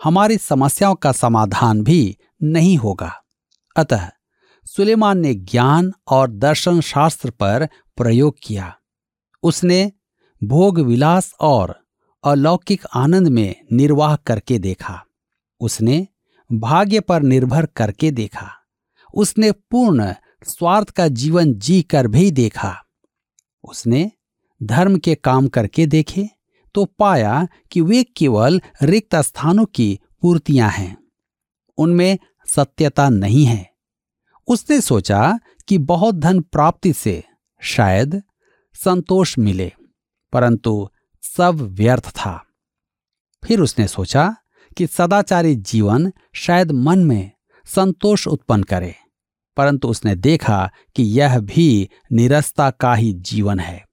हमारी 0.05 0.39
समस्याओं 0.39 0.95
का 0.95 1.13
समाधान 1.13 1.83
भी 1.83 2.17
नहीं 2.43 2.77
होगा। 2.77 3.25
अतः 3.77 4.11
सुलेमान 4.65 5.19
ने 5.19 5.35
ज्ञान 5.35 5.93
और 6.09 6.31
दर्शन 6.31 6.81
शास्त्र 6.81 7.31
पर 7.31 7.69
प्रयोग 7.97 8.37
किया। 8.43 8.79
उसने 9.43 9.93
भोग 10.45 10.79
विलास 10.79 11.35
और 11.41 11.87
अलौकिक 12.25 12.87
आनंद 12.95 13.29
में 13.29 13.55
निर्वाह 13.73 14.17
करके 14.17 14.59
देखा। 14.59 15.05
उसने 15.61 16.09
भाग्य 16.53 17.01
पर 17.01 17.23
निर्भर 17.23 17.67
करके 17.67 18.11
देखा। 18.11 18.51
उसने 19.15 19.53
पूर्ण 19.53 20.15
स्वार्थ 20.45 20.91
का 20.91 21.09
जीवन 21.09 21.55
जी 21.55 21.83
कर 21.83 22.07
भी 22.07 22.31
देखा। 22.31 22.85
उसने 23.65 24.11
धर्म 24.65 24.97
के 24.99 25.15
काम 25.15 25.49
करके 25.49 25.87
देखे 25.87 26.29
तो 26.75 26.85
पाया 26.99 27.47
कि 27.71 27.81
वे 27.81 28.03
केवल 28.17 28.61
रिक्त 28.83 29.15
स्थानों 29.17 29.65
की 29.65 29.99
पूर्तियाँ 30.23 30.71
हैं। 30.71 30.97
उनमें 31.79 32.19
सत्यता 32.49 33.09
नहीं 33.09 33.45
है। 33.45 33.71
उसने 34.49 34.81
सोचा 34.81 35.39
कि 35.69 35.79
बहुत 35.79 36.15
धन 36.15 36.41
प्राप्ति 36.43 36.93
से 36.93 37.23
शायद 37.63 38.23
संतोष 38.75 39.39
मिले, 39.39 39.73
परंतु 40.33 40.89
सब 41.23 41.61
व्यर्थ 41.73 42.11
था। 42.11 42.45
फिर 43.43 43.61
उसने 43.61 43.87
सोचा 43.89 44.35
कि 44.77 44.87
सदाचारी 44.87 45.55
जीवन 45.55 46.13
शायद 46.35 46.73
मन 46.73 47.05
में 47.05 47.31
संतोष 47.67 48.27
उत्पन्न 48.29 48.63
करे, 48.63 48.95
परंतु 49.57 49.89
उसने 49.89 50.15
देखा 50.17 50.71
कि 50.97 51.03
यह 51.13 51.39
भी 51.41 51.89
निरस्ता 52.13 52.71
का 52.71 52.95
ही 52.95 53.13
जीवन 53.13 53.61
है। 53.61 53.85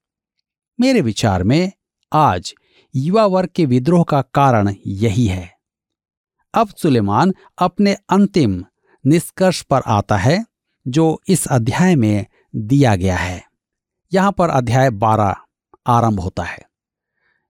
मेरे 0.82 1.02
विचार 1.02 1.44
में 1.44 1.72
आज 2.14 2.54
युवा 2.96 3.26
वर्ग 3.26 3.50
के 3.56 3.66
विद्रोह 3.66 4.04
का 4.04 4.22
कारण 4.22 4.74
यही 4.88 5.26
है। 5.26 5.54
अब 6.54 6.68
सुलेमान 6.68 7.34
अपने 7.58 7.94
अंतिम 7.94 8.66
निष्कर्ष 9.06 9.62
पर 9.62 9.82
आता 9.88 10.18
है, 10.18 10.46
जो 10.88 11.22
इस 11.28 11.48
अध्याय 11.48 11.96
में 11.96 12.26
दिया 12.56 12.96
गया 12.96 13.18
है। 13.18 13.44
यहाँ 14.14 14.32
पर 14.32 14.50
अध्याय 14.50 14.90
12 14.90 15.36
आरंभ 15.88 16.20
होता 16.20 16.44
है। 16.44 16.60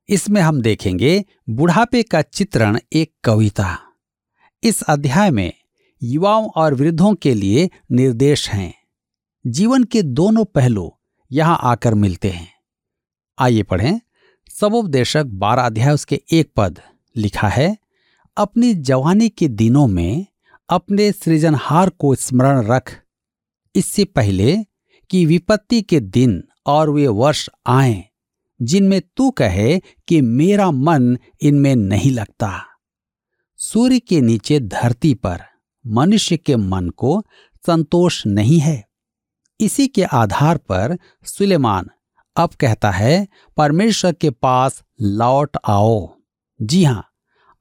इसमें 0.10 0.42
हम 0.42 0.62
देखेंगे 0.62 1.26
बुढ़ापे 1.50 2.04
का 2.04 2.22
चित्रण 2.22 2.80
एक 2.94 3.14
कविता। 3.24 3.80
इस 4.64 4.82
अध्याय 4.82 5.32
में 5.32 5.54
युवाओं 6.04 6.50
और 6.56 6.74
वृद्धों 6.74 7.16
के 7.16 7.34
लिए 7.34 7.70
निर्देश 7.92 8.50
हैं। 8.50 8.74
जीवन 9.48 9.84
के 9.84 10.02
दोनों 10.02 10.46
पहलू 10.46 10.98
यहाँ 11.32 11.60
आकर 11.62 11.94
मिलते 11.94 12.30
हैं। 12.30 12.51
आइए 13.42 13.64
पढ़ें। 13.64 14.00
सबोपदेशक 14.50 15.26
बारह 15.26 15.62
अध्याय 15.62 15.94
उसके 15.94 16.22
एक 16.32 16.52
पद 16.56 16.80
लिखा 17.16 17.48
है, 17.48 17.78
अपनी 18.38 18.74
जवानी 18.74 19.30
के 19.30 19.48
दिनों 19.48 19.88
में 19.88 20.26
अपने 20.70 21.12
सृजनहार 21.12 21.90
को 21.90 22.16
स्मरण 22.16 22.68
रख। 22.68 23.02
इससे 23.76 24.06
पहले 24.06 24.58
कि 25.10 25.26
विपत्ति 25.26 25.82
के 25.82 26.00
दिन 26.00 26.44
और 26.66 26.90
वे 26.90 27.08
वर्ष 27.08 27.50
आए, 27.68 28.04
जिनमें 28.62 29.02
तू 29.18 29.32
कहे 29.32 29.80
कि 29.80 30.22
मेरा 30.22 30.72
मन 30.72 31.18
इनमें 31.42 31.76
नहीं 31.76 32.12
लगता। 32.12 32.66
सूर्य 33.58 34.00
के 34.00 34.22
नीचे 34.22 34.60
धरती 34.60 35.14
पर 35.14 35.40
मनुष्य 35.88 36.38
के 36.38 36.56
मन 36.56 36.90
को 36.90 37.22
संतोष 37.66 38.26
नहीं 38.28 38.60
है। 38.60 38.88
इसी 39.60 39.88
के 39.88 40.04
आधार 40.04 40.58
पर 40.58 40.98
सुलेमान 41.26 41.90
अब 42.36 42.50
कहता 42.60 42.92
है, 42.92 43.28
परमेश्वर 43.58 44.14
के 44.14 44.30
पास 44.30 44.82
लौट 45.02 45.58
आओ। 45.66 46.10
जी 46.60 46.84
हाँ, 46.84 47.06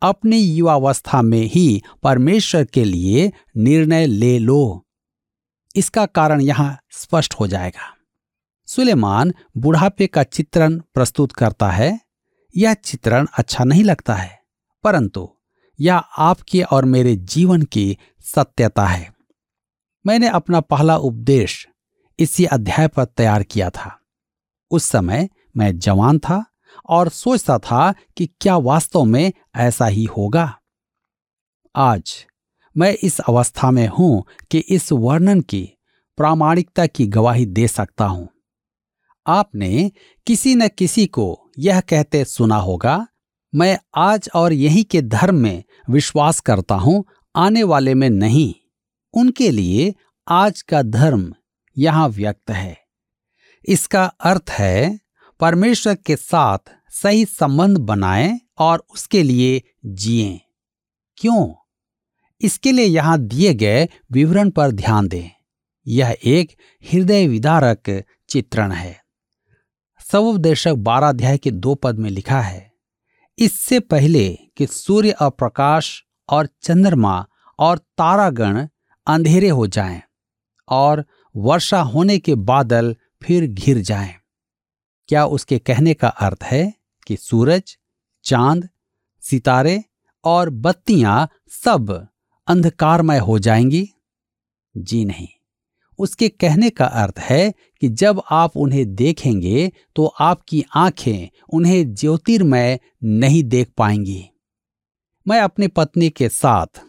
अपनी 0.03 0.39
युवावस्था 0.39 1.23
में 1.23 1.43
ही 1.45 1.83
परमेश्वर 2.03 2.65
के 2.65 2.85
लिए 2.85 3.33
निर्णय 3.57 4.07
ले 4.07 4.39
लो। 4.39 4.87
इसका 5.77 6.07
कारण 6.07 6.41
यहाँ 6.41 6.79
स्पष्ट 6.91 7.35
हो 7.35 7.47
जाएगा। 7.47 7.95
सुलेमान 8.69 9.33
बुढ़ापे 9.57 10.07
का 10.07 10.23
चित्रण 10.23 10.79
प्रस्तुत 10.95 11.33
करता 11.33 11.71
है, 11.71 12.00
यह 12.55 12.75
चित्रण 12.75 13.27
अच्छा 13.39 13.65
नहीं 13.65 13.85
लगता 13.85 14.15
है, 14.15 14.39
परंतु 14.85 15.29
यह 15.79 15.97
आपके 15.97 16.62
और 16.62 16.85
मेरे 16.85 17.17
जीवन 17.17 17.62
की 17.62 17.97
सत्यता 18.25 18.87
है। 18.87 19.12
मैंने 20.05 20.29
अपना 20.29 20.61
पहला 20.61 20.97
उपदेश 20.97 21.67
इसी 22.19 22.45
अध्याय 22.45 22.89
पर 22.89 23.05
तैयार 23.05 23.43
किया 23.43 23.71
था। 23.71 23.97
उस 24.71 24.85
समय 24.85 25.29
मैं 25.57 25.79
जवान 25.79 26.19
था 26.19 26.45
और 26.89 27.09
सोचता 27.09 27.59
था 27.59 27.95
कि 28.17 28.27
क्या 28.41 28.57
वास्तव 28.57 29.05
में 29.05 29.33
ऐसा 29.57 29.87
ही 29.87 30.05
होगा। 30.05 30.59
आज 31.77 32.27
मैं 32.77 32.97
इस 33.03 33.21
अवस्था 33.21 33.71
में 33.71 33.89
हूँ 33.89 34.25
कि 34.50 34.59
इस 34.59 34.93
वर्णन 34.93 35.41
की 35.41 35.69
प्रामाणिकता 36.17 36.87
की 36.87 37.07
गवाही 37.07 37.47
दे 37.47 37.69
सकता 37.69 38.05
हूँ। 38.05 38.29
आपने 39.27 39.91
किसी 40.27 40.55
न 40.55 40.69
किसी 40.69 41.07
को 41.07 41.50
यह 41.59 41.81
कहते 41.81 42.25
सुना 42.25 42.57
होगा, 42.57 43.07
मैं 43.55 43.79
आज 43.97 44.29
और 44.35 44.53
यही 44.53 44.83
के 44.83 45.03
धर्म 45.03 45.35
में 45.35 45.62
विश्वास 45.91 46.41
करता 46.41 46.75
हूँ, 46.75 47.05
आने 47.37 47.62
वाले 47.62 47.95
में 47.95 48.11
नहीं। 48.11 48.55
उनके 49.15 49.50
लिए 49.50 49.95
आज 50.29 50.62
का 50.62 50.83
धर्म 50.83 51.35
यहाँ 51.79 52.09
व्यक्त 52.09 52.50
है। 52.50 52.80
इसका 53.64 54.05
अर्थ 54.05 54.50
है, 54.50 54.99
परमेश्वर 55.40 55.95
के 55.97 56.17
साथ 56.17 56.59
सही 56.93 57.25
संबंध 57.25 57.79
बनाएँ 57.79 58.38
और 58.59 58.85
उसके 58.95 59.23
लिए 59.23 59.62
जिएँ। 59.87 60.40
क्यों? 61.19 61.52
इसके 62.40 62.73
लिए 62.73 62.87
यहाँ 62.87 63.19
दिए 63.19 63.52
गए 63.55 63.88
विवरण 64.12 64.50
पर 64.50 64.71
ध्यान 64.71 65.09
दें। 65.09 65.31
यह 65.87 66.17
एक 66.25 66.52
हृदय 66.85 67.26
विदारक 67.26 68.05
चित्रण 68.29 68.73
है। 68.73 68.99
सवोपदेशक 70.00 70.75
बारह 70.79 71.09
अध्याय 71.09 71.38
के 71.38 71.50
दो 71.50 71.75
पद 71.75 71.99
में 71.99 72.11
लिखा 72.11 72.40
है, 72.40 72.71
इससे 73.38 73.81
पहले 73.81 74.29
कि 74.57 74.67
सूर्य 74.67 75.11
और 75.12 75.31
प्रकाश 75.31 76.02
और 76.29 76.49
चंद्रमा 76.62 77.26
और 77.59 77.79
तारागण 77.79 78.67
अंधेरे 79.07 79.49
हो 79.49 79.67
जाएँ 79.67 80.00
और 80.69 81.05
वर्षा 81.35 81.81
होने 81.83 82.19
के 82.19 82.35
बादल 82.35 82.95
फिर 83.23 83.47
घिर 83.47 83.79
जाएँ। 83.79 84.15
क्या 85.09 85.25
उसके 85.27 85.59
कहने 85.59 85.95
का 85.95 86.09
अर्थ 86.09 86.43
है 86.43 86.73
कि 87.07 87.17
सूरज, 87.17 87.77
चाँद, 88.25 88.69
सितारे 89.23 89.83
और 90.25 90.51
बत्तियाँ 90.51 91.29
सब 91.64 92.09
अंधकारमय 92.49 93.18
हो 93.18 93.38
जाएँगी? 93.38 93.88
जी 94.75 95.05
नहीं। 95.05 95.29
उसके 95.99 96.29
कहने 96.29 96.71
का 96.71 96.85
अर्थ 96.85 97.18
है 97.18 97.53
कि 97.81 97.88
जब 97.88 98.23
आप 98.31 98.57
उन्हें 98.57 98.94
देखेंगे 98.94 99.71
तो 99.97 100.07
आपकी 100.07 100.64
आँखें 100.75 101.29
उन्हें 101.53 101.94
ज्योतिर्मय 101.94 102.79
नहीं 103.05 103.42
देख 103.44 103.73
पाएँगी। 103.77 104.25
मैं 105.27 105.40
अपनी 105.40 105.68
पत्नी 105.68 106.11
के 106.11 106.29
साथ 106.29 106.83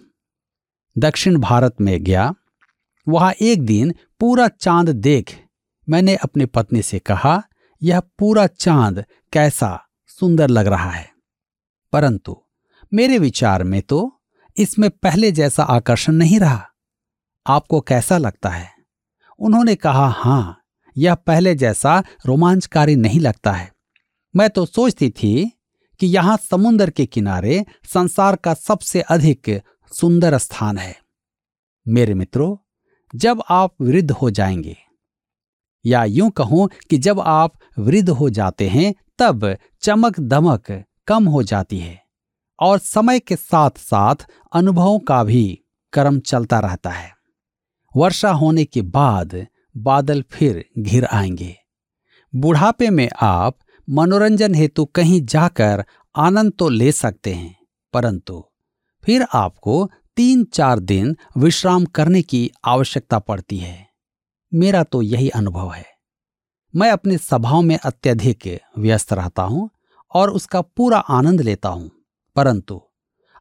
दक्षिण 0.96 1.38
भारत 1.38 1.76
में 1.82 2.04
गया। 2.04 2.34
वहाँ 3.08 3.34
एक 3.42 3.66
दिन 3.66 3.94
पूरा 4.20 4.48
चाँद 4.48 4.90
देख 4.90 5.38
मैंने 5.92 6.16
अपनी 6.16 6.46
पत्नी 6.46 6.82
से 6.82 7.00
कहा, 7.00 7.44
यह 7.82 8.00
पूरा 8.00 8.48
चाँद 8.48 9.06
कैसा 9.34 9.86
सुंदर 10.08 10.48
लग 10.48 10.68
रहा 10.68 10.92
है। 10.92 11.12
परंतु 11.94 12.44
मेरे 12.94 13.18
विचार 13.18 13.64
में 13.64 13.82
तो 13.82 14.22
इसमें 14.58 14.90
पहले 14.90 15.32
जैसा 15.32 15.64
आकर्षण 15.64 16.14
नहीं 16.14 16.40
रहा। 16.40 16.68
आपको 17.48 17.82
कैसा 17.82 18.18
लगता 18.18 18.50
है? 18.50 18.72
उन्होंने 19.40 19.76
कहा, 19.76 20.08
हाँ, 20.08 20.62
यह 20.98 21.16
पहले 21.16 21.56
जैसा 21.56 22.04
रोमांचकारी 22.26 22.96
नहीं 22.96 23.20
लगता 23.20 23.52
है। 23.52 23.74
मैं 24.36 24.50
तो 24.50 24.66
सोचती 24.66 25.10
थी 25.10 25.60
कि 26.00 26.08
यहाँ 26.08 26.38
समुद्र 26.38 26.90
के 26.90 27.06
किनारे 27.06 27.66
संसार 27.94 28.36
का 28.36 28.54
सबसे 28.54 29.02
अधिक 29.02 29.62
सुंदर 29.94 30.38
स्थान 30.38 30.78
है। 30.78 31.00
मेरे 31.88 32.14
मित्रों, 32.14 32.58
जब 33.16 33.44
आप 33.50 33.76
वृद्ध 33.82 34.12
हो 34.12 34.30
जाएँगे 34.30 34.78
या 35.86 36.04
यूँ 36.04 36.30
कहूँ 36.32 36.70
कि 36.90 36.98
जब 36.98 37.20
आप 37.20 37.54
वृद्ध 37.80 38.10
हो 38.10 38.30
जाते 38.30 38.68
हैं, 38.70 38.94
तब 39.20 39.56
चमक 39.82 40.20
दमक 40.20 40.72
कम 41.08 41.26
हो 41.26 41.44
जाती 41.44 41.80
है 41.80 42.00
और 42.60 42.80
समय 42.80 43.20
के 43.20 43.36
साथ 43.36 43.78
साथ 43.78 44.28
अनुभवों 44.54 45.00
का 45.00 45.24
भी 45.24 45.60
क्रम 45.94 46.20
चलता 46.20 46.60
रहता 46.60 46.90
है। 46.90 47.12
वर्षा 47.96 48.32
होने 48.32 48.66
के 48.66 48.82
बाद 48.82 49.46
बादल 49.78 50.24
फिर 50.32 50.64
घिर 50.80 51.06
आएँगे। 51.06 51.56
बुढ़ापे 52.34 52.90
में 52.90 53.10
आप 53.22 53.58
मनोरंजन 53.88 54.56
हेतु 54.56 54.86
कहीं 54.86 55.22
जाकर 55.22 55.84
आनंद 56.16 56.54
तो 56.60 56.70
ले 56.70 56.92
सकते 56.92 57.34
हैं, 57.34 57.56
परंतु 57.94 58.44
फिर 59.04 59.26
आपको 59.34 59.90
तीन 60.18 60.44
चार 60.44 60.80
दिन 60.80 61.16
विश्राम 61.38 61.86
करने 61.86 62.22
की 62.22 62.50
आवश्यकता 62.66 63.20
पड़ती 63.20 63.58
है। 63.58 63.91
मेरा 64.54 64.84
तो 64.84 65.02
यही 65.02 65.30
अनुभव 65.30 65.72
है। 65.72 65.86
मैं 66.76 66.92
अपनी 66.92 67.18
सभाओं 67.18 67.62
में 67.62 67.78
अत्यधिक 67.78 68.62
व्यस्त 68.78 69.14
रहता 69.14 69.44
हूँ 69.44 69.70
और 70.14 70.30
उसका 70.30 70.62
पूरा 70.62 70.98
आनंद 70.98 71.42
लेता 71.42 71.70
हूँ। 71.70 71.92
परंतु 72.36 72.82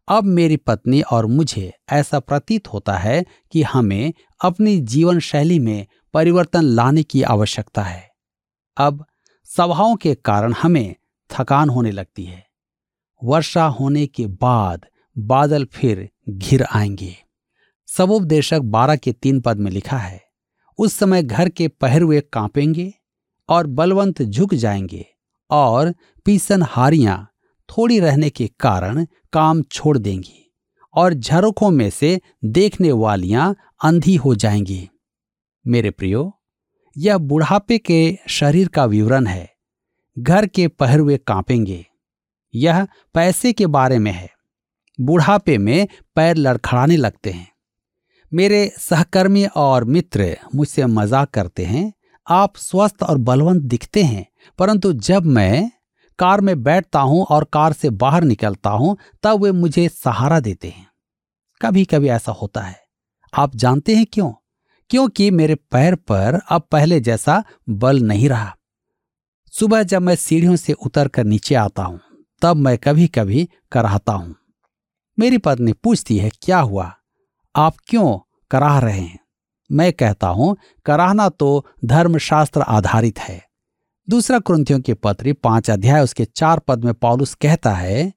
अब 0.08 0.24
मेरी 0.24 0.56
पत्नी 0.56 1.02
और 1.02 1.26
मुझे 1.26 1.72
ऐसा 1.92 2.20
प्रतीत 2.20 2.68
होता 2.68 2.96
है 2.96 3.24
कि 3.52 3.62
हमें 3.62 4.12
अपनी 4.44 4.80
जीवन 4.80 5.18
शैली 5.18 5.58
में 5.58 5.86
परिवर्तन 6.14 6.62
लाने 6.62 7.02
की 7.02 7.22
आवश्यकता 7.22 7.82
है। 7.82 8.10
अब 8.76 9.04
सभाओं 9.44 9.96
के 9.96 10.14
कारण 10.14 10.52
हमें 10.52 10.94
थकान 11.30 11.68
होने 11.68 11.90
लगती 11.90 12.24
है। 12.24 12.46
वर्षा 13.24 13.64
होने 13.64 14.06
के 14.06 14.26
बाद 14.26 14.86
बादल 15.18 15.64
फिर 15.64 16.10
घिर 16.28 16.62
आएँगे। 16.62 17.16
सबोपदेशक 17.86 18.60
बारह 18.60 18.96
के 18.96 19.12
तीन 19.12 19.40
पद 19.40 19.56
में 19.56 19.70
लिखा 19.70 19.98
है 19.98 20.29
उस 20.80 20.94
समय 20.94 21.22
घर 21.22 21.48
के 21.48 21.68
पहरुए 21.68 22.20
कांपेंगे 22.20 22.94
और 23.48 23.66
बलवंत 23.66 24.22
झुक 24.22 24.54
जाएँगे 24.54 25.06
और 25.50 25.94
पीसन 26.24 26.62
हारियाँ 26.62 27.30
थोड़ी 27.68 28.00
रहने 28.00 28.30
के 28.30 28.50
कारण 28.60 29.06
काम 29.32 29.62
छोड़ 29.62 29.98
देंगी 29.98 30.54
और 30.94 31.14
झरोखों 31.14 31.70
में 31.70 31.90
से 31.90 32.20
देखने 32.44 32.92
वालियाँ 32.92 33.56
अंधी 33.84 34.16
हो 34.16 34.34
जाएँगी। 34.34 34.88
मेरे 35.66 35.90
प्रियो, 35.90 36.42
यह 36.98 37.18
बुढ़ापे 37.18 37.78
के 37.78 38.18
शरीर 38.28 38.68
का 38.68 38.84
विवरण 38.84 39.26
है। 39.26 39.52
घर 40.18 40.46
के 40.46 40.68
पहरुए 40.68 41.16
कांपेंगे। 41.16 41.86
यह 42.54 42.86
पैसे 43.14 43.52
के 43.52 43.66
बारे 43.66 43.98
में 43.98 44.12
है। 44.12 44.30
बुढ़ापे 45.00 45.58
में 45.58 45.88
पैर 46.14 46.36
लड़खड़ाने 46.36 46.96
लगते 46.96 47.30
हैं। 47.30 47.52
मेरे 48.32 48.72
सहकर्मी 48.78 49.44
और 49.46 49.84
मित्र 49.84 50.36
मुझसे 50.54 50.86
मज़ाक 50.86 51.30
करते 51.30 51.64
हैं, 51.64 51.92
आप 52.26 52.56
स्वस्थ 52.56 53.02
और 53.02 53.18
बलवंत 53.18 53.62
दिखते 53.62 54.02
हैं, 54.02 54.26
परंतु 54.58 54.92
जब 54.92 55.26
मैं 55.26 55.70
कार 56.18 56.40
में 56.40 56.62
बैठता 56.62 57.00
हूँ 57.00 57.24
और 57.24 57.44
कार 57.44 57.72
से 57.72 57.90
बाहर 57.90 58.24
निकलता 58.24 58.70
हूँ, 58.70 58.96
तब 59.22 59.42
वे 59.42 59.52
मुझे 59.52 59.88
सहारा 59.88 60.40
देते 60.40 60.68
हैं। 60.68 60.86
कभी 61.60 61.84
कभी 61.84 62.08
ऐसा 62.08 62.32
होता 62.32 62.60
है। 62.60 62.80
आप 63.34 63.56
जानते 63.56 63.96
हैं 63.96 64.06
क्यों? 64.12 64.32
क्योंकि 64.90 65.30
मेरे 65.30 65.54
पैर 65.54 65.94
पर 65.94 66.40
अब 66.50 66.62
पहले 66.72 67.00
जैसा 67.00 67.44
बल 67.68 68.00
नहीं 68.00 68.28
रहा। 68.28 68.56
सुबह 69.54 69.82
जब 69.82 70.02
मैं 70.02 70.16
सीढ़ियों 70.16 70.56
से 70.56 70.72
उतर 70.72 71.08
कर 71.08 71.24
नीचे 71.24 71.54
आता 71.54 71.82
हूँ, 71.82 72.00
तब 72.42 72.56
मैं 72.56 72.78
कभी 72.78 73.06
कभी 73.08 73.48
कराहता 73.72 74.12
हूँ। 74.12 74.34
मेरी 75.18 75.38
पत्नी 75.38 75.72
पूछती 75.72 76.18
है, 76.18 76.30
क्या 76.42 76.58
हुआ? 76.58 76.94
आप 77.54 77.76
क्यों 77.88 78.18
कराह 78.50 78.78
रहे 78.78 79.00
हैं? 79.00 79.18
मैं 79.70 79.92
कहता 79.92 80.28
हूँ, 80.28 80.56
कराहना 80.86 81.28
तो 81.28 81.66
धर्मशास्त्र 81.84 82.60
आधारित 82.60 83.18
है। 83.18 83.40
दूसरा 84.08 84.38
क्रंथियों 84.38 84.80
के 84.80 84.94
पत्री 84.94 85.32
पाँच 85.32 85.70
अध्याय, 85.70 86.02
उसके 86.02 86.24
चार 86.26 86.58
पद 86.58 86.84
में 86.84 86.92
पॉलुस 86.94 87.34
कहता 87.34 87.72
है, 87.72 88.12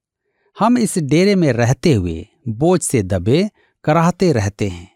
हम 0.58 0.78
इस 0.78 0.98
डेरे 1.00 1.36
में 1.36 1.52
रहते 1.54 1.94
हुए 1.94 2.26
बोझ 2.50 2.80
से 2.82 3.02
दबे 3.04 3.50
कराहते 3.86 4.32
रहते 4.32 4.68
हैं। 4.68 4.88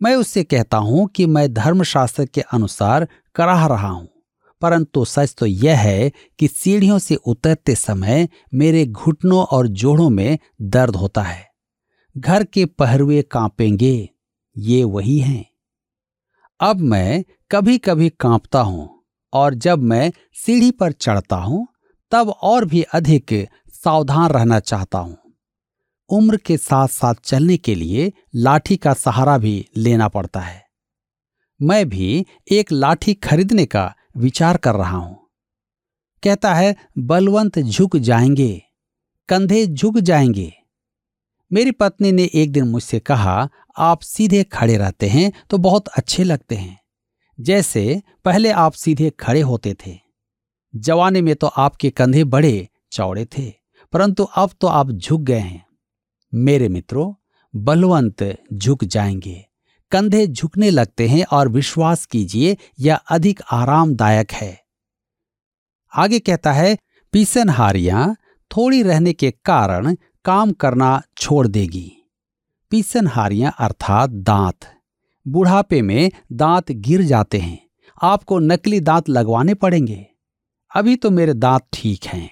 मैं 0.00 0.14
उससे 0.16 0.44
कहता 0.44 0.76
हूँ 0.76 1.06
कि 1.08 1.26
मैं 1.26 1.52
धर्मशास्त्र 1.54 2.26
के 2.26 2.40
अनुसार 2.42 3.06
कराह 3.34 3.66
रहा 3.66 3.88
हूँ, 3.88 4.08
परंतु 4.62 5.04
सच 5.04 5.34
तो 5.38 5.46
यह 5.46 5.78
है 5.78 6.10
कि 6.38 6.48
सीढ़ियों 6.48 6.98
से 6.98 7.14
उतरते 7.16 7.74
समय 7.74 8.28
मेरे 8.54 8.86
घुटनों 8.86 9.44
और 9.46 9.66
जोड़ों 9.68 10.08
में 10.10 10.38
दर्द 10.62 10.96
होता 10.96 11.22
है। 11.22 11.48
घर 12.18 12.44
के 12.44 12.64
पहरुए 12.64 13.22
कांपेंगे, 13.22 14.10
ये 14.58 14.84
वही 14.84 15.18
हैं। 15.18 15.50
अब 16.60 16.80
मैं 16.80 17.24
कभी 17.50 17.78
कभी 17.78 18.10
कांपता 18.10 18.60
हूँ 18.60 19.02
और 19.32 19.54
जब 19.54 19.78
मैं 19.78 20.12
सीढ़ी 20.34 20.70
पर 20.70 20.92
चढ़ता 20.92 21.36
हूँ, 21.36 21.68
तब 22.10 22.28
और 22.28 22.64
भी 22.64 22.82
अधिक 22.82 23.48
सावधान 23.68 24.30
रहना 24.30 24.60
चाहता 24.60 24.98
हूँ। 24.98 25.18
उम्र 26.08 26.36
के 26.36 26.56
साथ 26.56 26.88
साथ 26.88 27.14
चलने 27.24 27.56
के 27.56 27.74
लिए 27.74 28.12
लाठी 28.34 28.76
का 28.76 28.94
सहारा 28.94 29.38
भी 29.38 29.68
लेना 29.76 30.08
पड़ता 30.08 30.40
है। 30.40 30.64
मैं 31.62 31.88
भी 31.88 32.26
एक 32.52 32.72
लाठी 32.72 33.14
खरीदने 33.14 33.66
का 33.66 33.94
विचार 34.16 34.56
कर 34.56 34.74
रहा 34.74 34.96
हूँ। 34.96 35.30
कहता 36.22 36.54
है, 36.54 36.76
बलवंत 36.98 37.58
झुक 37.58 37.96
जाएँगे, 37.96 38.62
कंधे 39.28 39.66
झुक 39.66 39.98
जाएँगे। 39.98 40.59
मेरी 41.50 41.70
पत्नी 41.70 42.12
ने 42.12 42.28
एक 42.34 42.52
दिन 42.52 42.64
मुझसे 42.64 42.98
कहा, 43.00 43.48
आप 43.78 44.00
सीधे 44.00 44.42
खड़े 44.44 44.76
रहते 44.76 45.06
हैं 45.06 45.32
तो 45.50 45.58
बहुत 45.58 45.88
अच्छे 45.88 46.24
लगते 46.24 46.54
हैं। 46.54 46.78
जैसे 47.38 48.02
पहले 48.24 48.50
आप 48.50 48.72
सीधे 48.72 49.10
खड़े 49.10 49.40
होते 49.40 49.74
थे। 49.86 49.98
जवानी 50.74 51.20
में 51.20 51.34
तो 51.34 51.46
आपके 51.46 51.90
कंधे 51.90 52.24
बड़े 52.24 52.68
चौड़े 52.92 53.24
थे, 53.38 53.52
परंतु 53.92 54.24
अब 54.24 54.50
तो 54.60 54.66
आप 54.66 54.90
झुक 54.90 55.20
गए 55.20 55.38
हैं। 55.38 55.66
मेरे 56.32 56.68
मित्रों, 56.68 57.12
बलवंत 57.54 58.36
झुक 58.52 58.84
जाएँगे। 58.84 59.44
कंधे 59.92 60.26
झुकने 60.26 60.70
लगते 60.70 61.08
हैं 61.08 61.24
और 61.32 61.48
विश्वास 61.48 62.04
कीजिए, 62.06 62.56
यह 62.80 62.96
अधिक 62.96 63.40
आरामदायक 63.52 64.32
है। 64.32 64.58
आगे 65.92 66.18
कहता 66.18 66.52
है, 66.52 66.76
पीसनहारियाँ, 67.12 68.16
थोड़ी 68.50 68.82
रहने 68.82 69.12
के 69.12 69.30
कारण 69.30 69.96
काम 70.24 70.52
करना 70.52 71.02
छोड़ 71.18 71.46
देगी। 71.46 71.92
पीसनहारियाँ 72.70 73.54
अर्थात 73.58 74.10
दांत। 74.10 74.60
बुढ़ापे 75.28 75.82
में 75.82 76.10
दांत 76.32 76.72
गिर 76.72 77.02
जाते 77.02 77.38
हैं। 77.38 77.66
आपको 78.02 78.38
नकली 78.38 78.80
दांत 78.80 79.08
लगवाने 79.08 79.54
पड़ेंगे। 79.54 80.06
अभी 80.76 80.96
तो 80.96 81.10
मेरे 81.10 81.34
दांत 81.34 81.62
ठीक 81.72 82.04
हैं। 82.04 82.30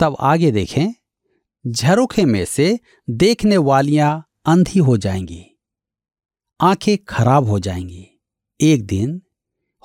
तब 0.00 0.16
आगे 0.20 0.50
देखें। 0.50 0.94
झरोखे 1.66 2.24
में 2.24 2.44
से 2.44 2.78
देखने 3.10 3.56
वालियाँ 3.56 4.28
अंधी 4.46 4.78
हो 4.78 4.96
जाएँगी। 4.96 5.60
आँखें 6.60 6.98
खराब 7.08 7.44
हो 7.44 7.58
जाएँगी। 7.58 8.20
एक 8.60 8.86
दिन 8.86 9.22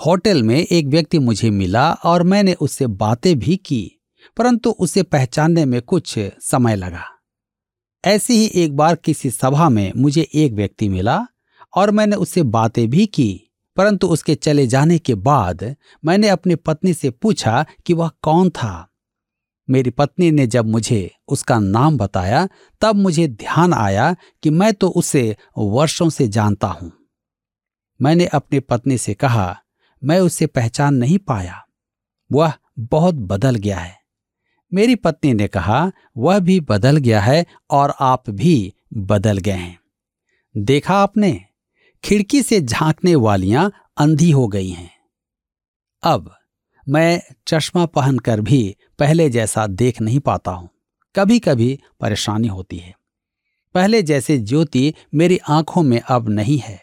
होटल 0.05 0.43
में 0.43 0.67
एक 0.71 0.85
व्यक्ति 0.85 1.19
मुझे 1.19 1.49
मिला 1.49 1.93
और 1.93 2.23
मैंने 2.23 2.53
उससे 2.53 2.87
बातें 2.87 3.39
भी 3.39 3.57
की। 3.57 3.98
परंतु 4.39 4.69
उसे 4.69 5.03
पहचानने 5.03 5.65
में 5.65 5.81
कुछ 5.81 6.19
समय 6.41 6.75
लगा। 6.75 7.03
ऐसी 8.05 8.33
ही 8.33 8.63
एक 8.63 8.75
बार 8.75 8.95
किसी 8.95 9.31
सभा 9.31 9.69
में 9.69 9.91
मुझे 9.97 10.29
एक 10.33 10.53
व्यक्ति 10.53 10.89
मिला 10.89 11.27
और 11.75 11.91
मैंने 11.91 12.15
उससे 12.15 12.43
बातें 12.43 12.89
भी 12.89 13.05
की, 13.05 13.51
परंतु 13.77 14.07
उसके 14.07 14.35
चले 14.35 14.67
जाने 14.67 14.99
के 14.99 15.15
बाद 15.15 15.75
मैंने 16.05 16.27
अपनी 16.27 16.55
पत्नी 16.55 16.93
से 16.93 17.09
पूछा 17.09 17.65
कि 17.85 17.93
वह 17.93 18.11
कौन 18.21 18.49
था। 18.49 18.87
मेरी 19.69 19.89
पत्नी 19.89 20.31
ने 20.31 20.47
जब 20.47 20.65
मुझे 20.65 21.11
उसका 21.27 21.59
नाम 21.59 21.97
बताया, 21.97 22.47
तब 22.81 22.95
मुझे 22.95 23.27
ध्यान 23.27 23.73
आया 23.73 24.15
कि 24.43 24.49
मैं 24.49 24.73
तो 24.73 24.89
उसे 24.89 25.35
वर्षों 25.57 26.09
से 26.09 26.27
जानता 26.27 26.67
हूँ। 26.67 26.91
मैंने 28.01 28.25
अपनी 28.25 28.59
पत्नी 28.59 28.97
से 28.97 29.13
कहा, 29.13 29.61
मैं 30.03 30.19
उसे 30.19 30.45
पहचान 30.45 30.95
नहीं 30.95 31.17
पाया। 31.17 31.65
वह 32.31 32.53
बहुत 32.79 33.15
बदल 33.15 33.55
गया 33.55 33.77
है। 33.77 33.98
मेरी 34.73 34.95
पत्नी 34.95 35.33
ने 35.33 35.47
कहा, 35.47 35.91
वह 36.17 36.39
भी 36.39 36.59
बदल 36.59 36.97
गया 36.97 37.21
है 37.21 37.45
और 37.69 37.93
आप 37.99 38.29
भी 38.29 38.73
बदल 38.93 39.37
गए 39.37 39.51
हैं। 39.51 39.79
देखा 40.57 40.95
आपने? 40.95 41.45
खिड़की 42.03 42.43
से 42.43 42.61
झांकने 42.61 43.15
वालियाँ 43.15 43.71
अंधी 43.97 44.31
हो 44.31 44.47
गई 44.47 44.69
हैं। 44.69 44.91
अब 46.03 46.35
मैं 46.89 47.21
चश्मा 47.47 47.85
पहनकर 47.85 48.41
भी 48.41 48.75
पहले 48.99 49.29
जैसा 49.29 49.67
देख 49.67 50.01
नहीं 50.01 50.19
पाता 50.19 50.51
हूँ। 50.51 50.69
कभी 51.15 51.39
कभी 51.39 51.79
परेशानी 51.99 52.47
होती 52.47 52.77
है। 52.77 52.95
पहले 53.75 54.01
जैसे 54.01 54.37
ज्योति 54.37 54.93
मेरी 55.13 55.39
आँखों 55.49 55.83
में 55.83 56.01
अब 56.01 56.29
नहीं 56.29 56.57
है। 56.57 56.81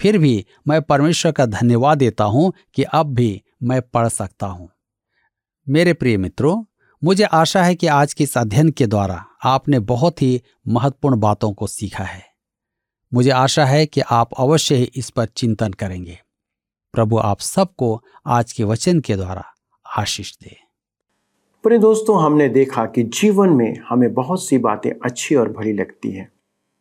फिर 0.00 0.18
भी 0.18 0.46
मैं 0.68 0.82
परमेश्वर 0.82 1.32
का 1.32 1.46
धन्यवाद 1.46 1.98
देता 1.98 2.24
हूँ 2.24 2.52
कि 2.74 2.82
अब 2.82 3.06
भी 3.06 3.42
मैं 3.62 3.82
पढ़ 3.82 4.08
सकता 4.08 4.46
हूँ। 4.46 4.70
मेरे 5.68 5.92
प्रिय 5.92 6.16
मित्रों 6.16 6.64
मुझे 7.04 7.24
आशा 7.24 7.62
है 7.62 7.74
कि 7.74 7.86
आज 7.86 8.12
के 8.12 8.24
इस 8.24 8.38
अध्ययन 8.38 8.70
के 8.70 8.86
द्वारा 8.86 9.26
आपने 9.44 9.78
बहुत 9.78 10.22
ही 10.22 10.42
महत्वपूर्ण 10.68 11.20
बातों 11.20 11.52
को 11.52 11.66
सीखा 11.66 12.04
है। 12.04 12.22
मुझे 13.14 13.30
आशा 13.30 13.64
है 13.64 13.86
कि 13.86 14.00
आप 14.00 14.30
अवश्य 14.38 14.74
ही 14.74 14.90
इस 14.96 15.10
पर 15.10 15.26
चिंतन 15.26 15.72
करेंगे। 15.72 16.18
प्रभु 16.92 17.18
आप 17.18 17.40
सबको 17.40 18.02
आज 18.26 18.52
के 18.52 18.64
वचन 18.64 19.00
के 19.00 19.16
द्वारा 19.16 19.44
आशीष 19.96 20.36
दे। 20.36 20.56
प्रिय 21.62 21.78
दोस्तों, 21.78 22.24
हमने 22.24 22.48
देखा 22.48 22.86
कि 22.86 23.02
जीवन 23.02 23.48
में 23.48 23.76
हमें 23.88 24.14
बहुत 24.14 24.44
सी 24.44 24.58
बातें 24.58 24.90
अच्छी 25.04 25.34
और 25.34 25.52
भली 25.52 25.72
लगती 25.72 26.10
हैं। 26.10 26.32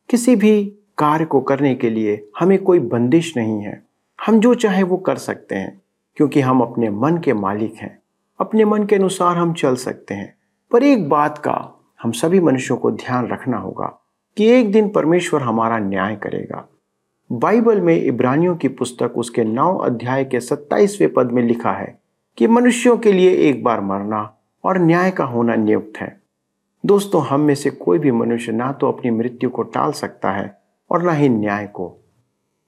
किसी 0.10 0.36
भी 0.36 0.66
कार्य 0.98 1.26
को 1.26 1.42
करने 1.42 1.76
के 1.76 1.90
लिए 1.90 2.30
हमें 2.40 2.64
कोई 2.64 2.80
बंदिश 2.80 3.38
नहीं 3.38 3.62
है। 3.62 3.88
हम 4.26 4.40
जो 4.40 4.56
चाहे 4.56 4.84
वो 4.84 4.98
कर 4.98 5.18
सकते 5.18 5.56
हैं, 5.56 5.82
क्योंकि 6.16 6.42
हम 6.42 6.62
अपने 6.62 6.90
मन 6.90 7.18
के 7.18 7.34
मालिक 7.34 7.76
हैं। 7.76 8.05
अपने 8.40 8.66
मन 8.66 8.84
के 8.84 8.96
अनुसार 8.96 9.38
हम 9.38 9.54
चल 9.54 9.76
सकते 9.76 10.14
हैं। 10.14 10.38
पर 10.72 10.84
एक 10.84 11.10
बात 11.10 11.38
का 11.38 11.86
हम 12.04 12.12
सभी 12.12 12.40
मनुष्यों 12.40 12.78
को 12.78 12.92
ध्यान 12.92 13.28
रखना 13.28 13.58
होगा 13.58 14.02
कि 14.38 14.46
एक 14.46 14.72
दिन 14.72 14.90
परमेश्वर 14.90 15.42
हमारा 15.42 15.78
न्याय 15.78 16.16
करेगा। 16.16 16.70
बाइबल 17.32 17.82
में 17.82 18.04
इब्रानियों 18.04 18.56
की 18.56 18.68
पुस्तक 18.68 19.14
उसके 19.16 19.44
नौ 19.44 19.78
अध्याय 19.78 20.26
के 20.26 20.40
सत्ताईसवें 20.40 21.14
पद 21.14 21.32
में 21.32 21.44
लिखा 21.44 21.72
है 21.72 22.00
कि 22.38 22.48
मनुष्यों 22.48 22.98
के 22.98 23.14
लिए 23.14 23.32
एक 23.32 23.64
बार 23.64 23.82
मरना 23.82 24.38
और 24.64 24.80
न्याय 24.80 25.12
का 25.12 25.24
होना 25.24 25.56
नियुक्त 25.56 25.94
है। 25.98 26.22
दोस्तों, 26.86 27.26
हम 27.26 27.40
में 27.40 27.56
से 27.56 27.70
कोई 27.70 28.00
भी 28.00 28.12
मनुष्य 28.12 28.52
ना 28.52 28.72
तो 28.72 28.88
अपनी 28.92 29.12
मृत्यु 29.12 29.50
को 29.50 29.64
टाल 29.64 29.92
सकता 29.92 30.32
है 30.32 30.62
और 30.92 31.04
ना 31.04 31.12
ही 31.12 31.30
न्याय 31.30 31.68
को। 31.68 31.98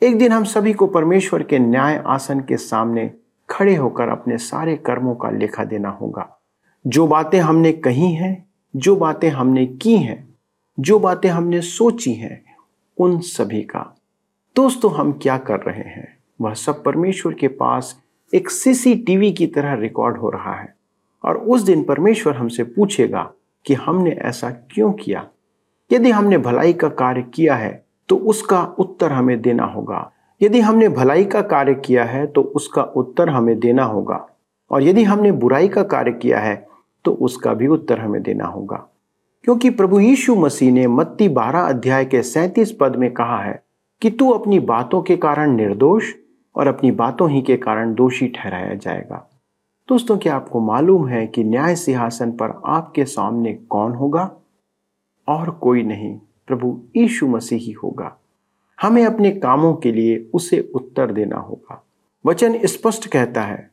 एक 0.04 0.18
दिन 0.18 0.32
हम 0.32 0.44
सभी 0.44 0.74
को 0.74 0.88
परमेश्वर 0.88 1.44
के 1.44 1.60
न्याय 1.60 2.04
आसन 2.06 2.40
के 2.40 2.58
सामने 2.58 3.12
खड़े 3.50 3.76
होकर 3.76 4.10
अपने 4.10 4.38
सारे 4.38 4.78
कर्मों 4.78 5.16
का 5.16 5.30
लेखा 5.30 5.64
देना 5.64 5.90
होगा। 5.90 6.38
जो 6.88 7.08
बातें 7.08 7.40
हमने 7.40 7.72
कही 7.72 8.14
हैं, 8.14 8.50
जो 8.76 8.96
बातें 8.96 9.30
हमने 9.30 9.66
की 9.66 9.98
हैं, 9.98 10.36
जो 10.80 11.00
बातें 11.00 11.30
हमने 11.30 11.62
सोची 11.62 12.14
हैं, 12.14 12.46
उन 12.98 13.20
सभी 13.20 13.62
का। 13.62 13.96
दोस्तों, 14.56 14.94
हम 14.94 15.20
क्या 15.22 15.38
कर 15.38 15.60
रहे 15.60 15.84
हैं? 15.84 16.18
वह 16.42 16.54
सब 16.54 16.84
परमेश्वर 16.84 17.34
के 17.34 17.48
पास 17.48 18.02
एक 18.34 18.50
सीसीटीवी 18.50 19.32
की 19.32 19.48
तरह 19.48 19.74
रिकॉर्ड 19.74 20.18
हो 20.18 20.30
रहा 20.30 20.54
है। 20.54 20.76
और 21.26 21.38
उस 21.38 21.62
दिन 21.62 21.84
परमेश्वर 21.84 22.36
हमसे 22.36 22.64
पूछेगा 22.64 23.32
कि 23.66 23.74
हमने 23.74 24.12
ऐसा 24.12 24.50
क्यों 24.50 24.94
किया? 24.94 25.28
यदि 25.92 26.12
हमने 26.12 26.38
भलाई 26.38 26.74
का 26.74 26.90
कार्य 26.90 27.22
किया 27.22 27.56
है 27.56 27.86
तो 28.10 28.16
उसका 28.16 28.64
उत्तर 28.64 29.12
हमें 29.12 29.42
देना 29.42 29.66
होगा। 29.66 30.12
यदि 30.42 30.60
हमने 30.60 30.90
भलाई 30.90 31.26
का 31.26 31.42
कार्य 31.42 31.74
किया 31.76 32.04
है 32.04 32.28
तो 32.28 32.42
उसका 32.42 32.82
उत्तर 32.84 33.30
हमें 33.30 33.60
देना 33.60 33.84
होगा। 33.84 34.28
और 34.72 34.84
यदि 34.84 35.04
हमने 35.04 35.32
बुराई 35.32 35.68
का 35.68 35.84
कार्य 35.84 36.12
किया 36.12 36.40
है 36.40 36.68
तो 37.06 37.12
उसका 37.12 37.54
भी 37.54 37.68
उत्तर 37.68 38.00
हमें 38.00 38.24
देना 38.24 38.46
होगा। 38.46 38.78
क्योंकि 39.44 39.70
प्रभु 39.70 40.00
यीशु 40.00 40.36
मसीह 40.36 40.72
ने 40.72 40.88
मत्ती 40.88 41.30
बारह 41.30 41.60
अध्याय 41.60 42.06
के 42.06 42.22
सैंतीस 42.22 42.78
पद 42.80 42.96
में 42.96 43.14
कहा 43.14 43.44
है 43.44 43.64
कि 44.02 44.10
तू 44.10 44.30
अपनी 44.30 44.60
बातों 44.60 45.02
के 45.02 45.18
कारण 45.18 45.52
निर्दोष 45.52 46.14
और 46.56 46.68
अपनी 46.68 46.92
बातों 46.92 47.30
ही 47.30 47.42
के 47.42 47.58
कारण 47.58 47.94
दोषी 47.94 48.28
ठहराया 48.28 48.76
जाएगा। 48.76 49.30
दोस्तों, 49.90 50.18
क्या 50.18 50.36
आपको 50.36 50.60
मालूम 50.60 51.08
है 51.08 51.28
कि 51.28 51.44
न्याय 51.44 51.76
सिंहासन 51.76 52.32
पर 52.32 52.62
आपके 52.66 53.06
सामने 53.06 53.54
कौन 53.54 53.92
होगा? 53.92 54.32
और 55.28 55.50
कोई 55.50 55.84
नहीं, 55.84 56.20
प्रभु 56.48 56.82
यीशु 56.98 57.28
मसीह 57.28 57.60
ही 57.60 57.72
होगा। 57.72 58.18
हमें 58.80 59.04
अपने 59.06 59.32
कामों 59.34 59.74
के 59.76 59.92
लिए 59.92 60.18
उसे 60.34 60.60
उत्तर 60.76 61.12
देना 61.12 61.38
होगा। 61.38 61.84
वचन 62.26 62.60
स्पष्ट 62.66 63.08
कहता 63.08 63.42
है 63.44 63.70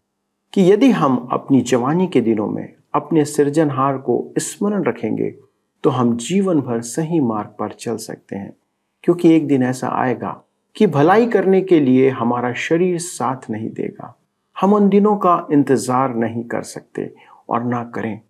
कि 0.52 0.70
यदि 0.72 0.90
हम 0.92 1.16
अपनी 1.32 1.60
जवानी 1.62 2.06
के 2.06 2.20
दिनों 2.20 2.46
में 2.48 2.72
अपने 2.94 3.24
सृजनहार 3.24 3.96
को 3.98 4.32
स्मरण 4.38 4.84
रखेंगे 4.84 5.30
तो 5.84 5.90
हम 5.90 6.16
जीवन 6.18 6.60
भर 6.60 6.80
सही 6.82 7.20
मार्ग 7.20 7.48
पर 7.58 7.72
चल 7.72 7.96
सकते 7.98 8.36
हैं, 8.36 8.52
क्योंकि 9.04 9.34
एक 9.36 9.46
दिन 9.48 9.62
ऐसा 9.62 9.88
आएगा 9.94 10.40
कि 10.76 10.86
भलाई 10.86 11.26
करने 11.26 11.60
के 11.62 11.80
लिए 11.80 12.08
हमारा 12.10 12.52
शरीर 12.58 12.98
साथ 13.00 13.50
नहीं 13.50 13.68
देगा। 13.70 14.14
हम 14.56 14.74
उन 14.74 14.88
दिनों 14.88 15.16
का 15.16 15.46
इंतज़ार 15.52 16.14
नहीं 16.14 16.44
कर 16.44 16.62
सकते 16.64 17.10
और 17.48 17.64
ना 17.64 17.82
करें। 17.94 18.20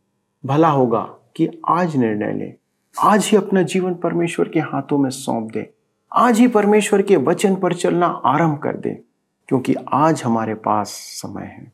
भला 0.45 0.69
होगा 0.69 1.03
कि 1.37 1.49
आज 1.69 1.97
निर्णय 1.97 2.33
लें, 2.35 2.55
आज 2.95 3.29
ही 3.29 3.37
अपना 3.37 3.63
जीवन 3.65 3.95
परमेश्वर 3.95 4.49
के 4.49 4.61
हाथों 4.63 4.99
में 4.99 5.11
सौंप 5.13 5.51
दें। 5.53 5.65
आज 6.17 6.39
ही 6.39 6.49
परमेश्वर 6.49 7.03
के 7.03 7.17
वचन 7.17 7.57
पर 7.57 7.75
चलना 7.75 8.07
आरंभ 8.07 8.59
कर 8.59 8.77
दें, 8.77 8.97
क्योंकि 9.49 9.75
आज 9.93 10.23
हमारे 10.23 10.55
पास 10.55 10.89
समय 10.89 11.43
है। 11.43 11.73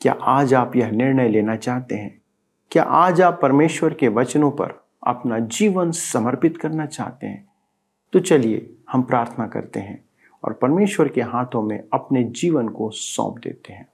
क्या 0.00 0.12
आज 0.12 0.54
आप 0.54 0.76
यह 0.76 0.90
निर्णय 0.90 1.28
लेना 1.28 1.56
चाहते 1.56 1.94
हैं? 1.94 2.22
क्या 2.70 2.82
आज 2.82 3.20
आप 3.20 3.38
परमेश्वर 3.42 3.94
के 3.94 4.08
वचनों 4.08 4.50
पर 4.50 4.84
अपना 5.06 5.38
जीवन 5.38 5.90
समर्पित 5.90 6.56
करना 6.56 6.86
चाहते 6.86 7.26
हैं? 7.26 7.52
तो 8.12 8.20
चलिए 8.20 8.76
हम 8.90 9.02
प्रार्थना 9.02 9.46
करते 9.46 9.80
हैं 9.80 10.04
और 10.44 10.52
परमेश्वर 10.52 11.08
के 11.08 11.20
हाथों 11.20 11.62
में 11.62 11.84
अपने 11.92 12.24
जीवन 12.24 12.68
को 12.68 12.90
सौंप 12.90 13.38
देते 13.38 13.72
हैं। 13.72 13.88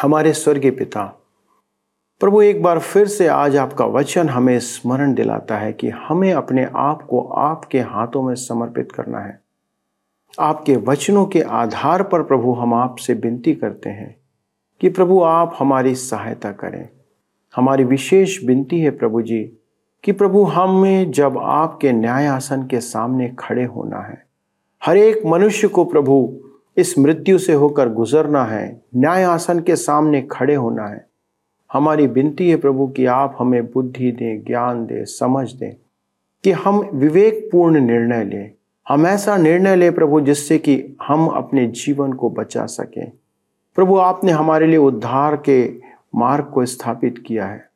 हमारे 0.00 0.32
स्वर्गीय 0.32 0.70
पिता 0.70 1.23
प्रभु, 2.24 2.42
एक 2.42 2.62
बार 2.62 2.78
फिर 2.78 3.06
से 3.06 3.26
आज 3.26 3.56
आपका 3.56 3.84
वचन 3.84 4.28
हमें 4.28 4.58
स्मरण 4.58 5.14
दिलाता 5.14 5.58
है 5.58 5.72
कि 5.72 5.88
हमें 5.88 6.32
अपने 6.32 6.68
आप 6.76 7.02
को 7.02 7.20
आपके 7.20 7.80
हाथों 7.80 8.22
में 8.22 8.34
समर्पित 8.34 8.92
करना 8.92 9.18
है। 9.18 9.40
आपके 10.40 10.76
वचनों 10.76 11.26
के 11.26 11.40
आधार 11.40 12.02
पर 12.02 12.22
प्रभु, 12.22 12.52
हम 12.52 12.74
आपसे 12.74 13.14
विनती 13.14 13.54
करते 13.54 13.90
हैं 13.90 14.16
कि 14.80 14.88
प्रभु, 14.88 15.22
आप 15.22 15.56
हमारी 15.58 15.94
सहायता 15.94 16.52
करें। 16.52 16.88
हमारी 17.56 17.84
विशेष 17.84 18.44
विनती 18.44 18.80
है 18.80 18.90
प्रभु 18.90 19.22
जी, 19.22 19.58
कि 20.04 20.12
प्रभु, 20.12 20.44
हमें 20.44 21.10
जब 21.10 21.38
आपके 21.38 21.92
न्याय 21.92 22.26
आसन 22.26 22.62
के 22.62 22.80
सामने 22.80 23.36
खड़े 23.38 23.64
होना 23.64 23.98
है, 23.98 24.26
हर 24.84 24.96
एक 24.96 25.26
मनुष्य 25.26 25.68
को 25.68 25.84
प्रभु, 25.84 26.38
इस 26.76 26.98
मृत्यु 26.98 27.38
से 27.38 27.52
होकर 27.52 27.88
गुजरना 27.88 28.44
है, 28.44 28.82
न्याय 28.96 29.22
आसन 29.22 29.60
के 29.60 29.76
सामने 29.76 30.22
खड़े 30.22 30.54
होना 30.54 30.86
है 30.86 31.13
हमारी 31.74 32.06
विनती 32.06 32.48
है 32.50 32.56
प्रभु 32.56 32.86
कि 32.88 33.06
आप 33.06 33.36
हमें 33.38 33.64
बुद्धि 33.66 34.10
दें, 34.12 34.44
ज्ञान 34.44 34.84
दें, 34.86 35.04
समझ 35.04 35.52
दें 35.52 35.72
कि 36.44 36.50
हम 36.50 36.78
विवेकपूर्ण 36.94 37.80
निर्णय 37.80 38.24
लें। 38.24 38.50
हम 38.86 39.06
ऐसा 39.06 39.36
निर्णय 39.36 39.76
लें 39.76 39.92
प्रभु 39.94 40.20
जिससे 40.20 40.58
कि 40.58 40.96
हम 41.02 41.26
अपने 41.26 41.66
जीवन 41.66 42.12
को 42.12 42.30
बचा 42.30 42.66
सकें। 42.66 43.10
प्रभु, 43.78 43.96
आपने 43.96 44.32
हमारे 44.32 44.66
लिए 44.66 44.76
उद्धार 44.76 45.36
के 45.48 45.66
मार्ग 46.14 46.44
को 46.44 46.64
स्थापित 46.66 47.22
किया 47.26 47.46
है। 47.46 47.68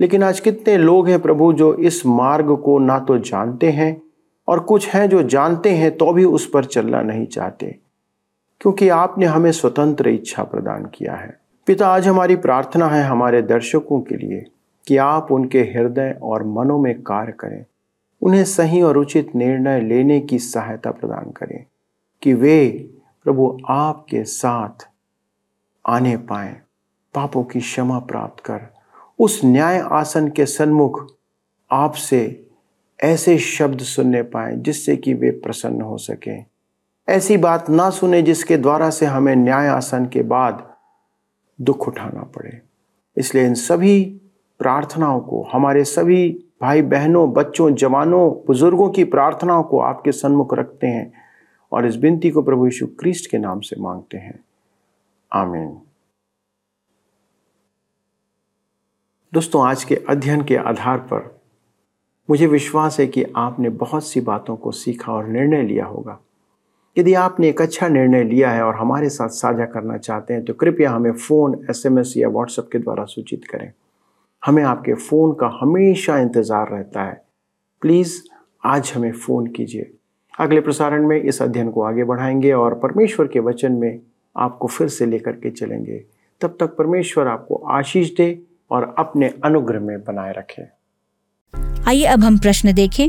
लेकिन 0.00 0.22
आज 0.22 0.40
कितने 0.40 0.76
लोग 0.76 1.08
हैं 1.08 1.20
प्रभु 1.20 1.52
जो 1.52 1.74
इस 1.74 2.04
मार्ग 2.06 2.56
को 2.56 2.78
ना 2.78 2.98
तो 2.98 3.18
जानते 3.18 3.70
हैं 3.70 4.00
और 4.48 4.60
कुछ 4.60 4.88
हैं 4.88 5.08
जो 5.08 5.22
जानते 5.22 5.70
हैं 5.70 5.96
तो 5.96 6.12
भी 6.12 6.24
उस 6.24 6.50
पर 6.50 6.64
चलना 6.64 7.02
नहीं 7.02 7.26
चाहते, 7.26 7.74
क्योंकि 8.60 8.88
आपने 8.88 9.26
हमें 9.26 9.52
स्वतंत्र 9.52 10.08
इच्छा 10.08 10.42
प्रदान 10.42 10.84
किया 10.94 11.14
है। 11.14 11.36
पिता, 11.68 11.88
आज 11.88 12.08
हमारी 12.08 12.36
प्रार्थना 12.36 12.86
है 12.88 13.04
हमारे 13.04 13.42
दर्शकों 13.42 14.00
के 14.00 14.16
लिए 14.16 14.44
कि 14.86 14.96
आप 14.96 15.32
उनके 15.32 15.60
हृदय 15.60 16.18
और 16.22 16.42
मनों 16.42 16.78
में 16.78 17.02
कार्य 17.02 17.32
करें। 17.32 17.64
उन्हें 18.22 18.44
सही 18.44 18.82
और 18.82 18.96
उचित 18.96 19.34
निर्णय 19.34 19.80
लेने 19.80 20.20
की 20.20 20.38
सहायता 20.38 20.90
प्रदान 20.90 21.30
करें 21.30 21.64
कि 22.22 22.34
वे 22.34 22.90
प्रभु 23.24 23.58
आपके 23.68 24.24
साथ 24.24 24.88
आने 25.88 26.16
पाए। 26.16 26.60
पापों 27.14 27.44
की 27.44 27.60
क्षमा 27.60 27.98
प्राप्त 27.98 28.44
कर। 28.44 28.60
उस 29.18 29.40
न्याय 29.44 29.78
आसन 29.78 30.28
के 30.28 30.46
सन्मुख 30.46 31.14
आपसे 31.70 32.46
ऐसे 33.02 33.38
शब्द 33.38 33.78
सुनने 33.78 34.22
पाए 34.22 34.56
जिससे 34.56 34.96
कि 34.96 35.14
वे 35.14 35.30
प्रसन्न 35.30 35.80
हो 35.80 35.98
सके। 35.98 36.40
ऐसी 37.08 37.36
बात 37.36 37.70
ना 37.70 37.90
सुने 37.90 38.22
जिसके 38.22 38.56
द्वारा 38.56 38.90
से 38.90 39.06
हमें 39.06 39.36
न्याय 39.36 39.68
आसन 39.68 40.06
के 40.06 40.22
बाद 40.22 40.67
दुख 41.60 41.88
उठाना 41.88 42.22
पड़े। 42.22 42.62
इसलिए 43.16 43.46
इन 43.46 43.54
सभी 43.54 44.20
प्रार्थनाओं 44.58 45.20
को, 45.20 45.48
हमारे 45.52 45.84
सभी 45.84 46.44
भाई 46.60 46.82
बहनों, 46.82 47.32
बच्चों, 47.32 47.74
जवानों, 47.74 48.30
बुज़ुर्गों 48.46 48.90
की 48.90 49.04
प्रार्थनाओं 49.04 49.62
को 49.62 49.80
आपके 49.80 50.12
सन्मुख 50.12 50.54
रखते 50.54 50.86
हैं 50.86 51.12
और 51.72 51.86
इस 51.86 51.96
विनती 51.96 52.30
को 52.30 52.42
प्रभु 52.42 52.64
यीशु 52.64 52.86
क्रिस्ट 52.86 53.30
के 53.30 53.38
नाम 53.38 53.60
से 53.60 53.76
मांगते 53.80 54.18
हैं। 54.18 54.44
आमीन। 55.32 55.80
दोस्तों, 59.32 59.66
आज 59.66 59.84
के 59.84 59.94
अध्ययन 60.08 60.44
के 60.44 60.56
आधार 60.56 60.98
पर 60.98 61.40
मुझे 62.30 62.46
विश्वास 62.46 63.00
है 63.00 63.06
कि 63.06 63.24
आपने 63.36 63.68
बहुत 63.68 64.06
सी 64.06 64.20
बातों 64.20 64.56
को 64.56 64.70
सीखा 64.70 65.12
और 65.12 65.26
निर्णय 65.26 65.62
लिया 65.62 65.86
होगा। 65.86 66.18
यदि 66.96 67.14
आपने 67.14 67.48
एक 67.48 67.60
अच्छा 67.62 67.88
निर्णय 67.88 68.24
लिया 68.24 68.50
है 68.50 68.62
और 68.62 68.76
हमारे 68.76 69.08
साथ 69.08 69.28
साझा 69.28 69.64
करना 69.64 69.96
चाहते 69.96 70.34
हैं 70.34 70.44
तो 70.44 70.54
कृपया 70.54 70.90
हमें 70.90 71.12
फ़ोन, 71.12 71.66
एसएमएस 71.70 72.14
या 72.16 72.28
व्हाट्सएप 72.28 72.68
के 72.72 72.78
द्वारा 72.78 73.04
सूचित 73.04 73.44
करें। 73.44 73.72
हमें 74.46 74.62
आपके 74.62 74.94
फ़ोन 74.94 75.32
का 75.32 75.58
हमेशा 75.60 76.18
इंतज़ार 76.18 76.68
रहता 76.68 77.02
है। 77.02 77.24
प्लीज़, 77.80 78.22
आज 78.64 78.92
हमें 78.96 79.12
फ़ोन 79.12 79.46
कीजिए। 79.46 79.90
अगले 80.38 80.60
प्रसारण 80.60 81.06
में 81.06 81.22
इस 81.22 81.42
अध्ययन 81.42 81.70
को 81.70 81.82
आगे 81.82 82.04
बढ़ाएँगे 82.04 82.52
और 82.52 82.74
परमेश्वर 82.74 83.26
के 83.26 83.40
वचन 83.40 83.72
में 83.72 84.00
आपको 84.36 84.68
फिर 84.68 84.88
से 84.88 85.06
लेकर 85.06 85.32
के 85.32 85.50
चलेंगे। 85.50 86.04
तब 86.40 86.56
तक 86.60 86.76
परमेश्वर 86.76 87.26
आपको 87.26 87.54
आशीष 87.54 88.16
दे 88.16 88.42
और 88.70 88.94
अपने 88.98 89.34
अनुग्रह 89.44 89.80
में 89.80 90.04
बनाए 90.04 90.32
रखे। 90.32 90.62
आइए 91.88 92.04
अब 92.04 92.20
हम 92.20 92.38
प्रश्न 92.38 92.72
देखें। 92.72 93.08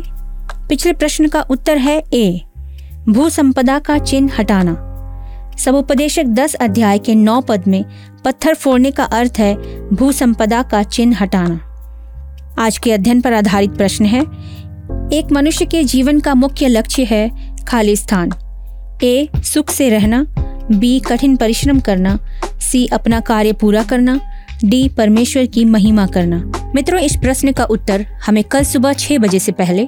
पिछले 0.69 0.93
प्रश्न 0.93 1.27
का 1.27 1.41
उत्तर 1.41 1.77
है 1.77 2.01
ए। 2.13 2.41
भू 3.09 3.29
संपदा 3.29 3.79
का 3.79 3.97
चिन्ह 3.97 4.31
हटाना। 4.39 4.73
समुपदेशक 5.57 6.23
दस 6.23 6.53
अध्याय 6.53 6.99
के 6.99 7.15
नौ 7.15 7.41
पद 7.41 7.63
में 7.67 7.85
पत्थर 8.25 8.53
फोड़ने 8.53 8.91
का 8.91 9.03
अर्थ 9.03 9.33
है 9.39 9.55
भू 9.95 10.11
संपदा 10.11 10.61
का 10.63 10.83
चिन्ह 10.83 11.17
हटाना। 11.19 11.59
आज 12.59 12.77
के 12.77 12.91
अध्ययन 12.91 13.21
पर 13.21 13.33
आधारित 13.33 13.71
प्रश्न 13.71 14.05
है, 14.05 14.21
एक 15.13 15.27
मनुष्य 15.31 15.65
के 15.65 15.83
जीवन 15.83 16.19
का 16.19 16.33
मुख्य 16.33 16.67
लक्ष्य 16.67 17.03
है 17.03 17.55
खाली 17.67 17.95
स्थान। 17.95 18.31
ए, 19.03 19.29
सुख 19.43 19.69
से 19.69 19.89
रहना। 19.89 20.25
बी, 20.71 20.99
कठिन 20.99 21.35
परिश्रम 21.35 21.79
करना। 21.79 22.19
सी, 22.61 22.85
अपना 22.87 23.19
कार्य 23.19 23.53
पूरा 23.53 23.83
करना। 23.83 24.19
डी, 24.65 24.89
परमेश्वर 24.89 25.45
की 25.45 25.65
महिमा 25.65 26.05
करना। 26.05 26.51
मित्रों, 26.75 26.99
इस 27.01 27.15
प्रश्न 27.15 27.51
का 27.51 27.63
उत्तर 27.63 28.05
हमें 28.25 28.43
कल 28.43 28.63
सुबह 28.63 28.93
छह 28.93 29.17
बजे 29.17 29.39
से 29.39 29.51
पहले 29.51 29.87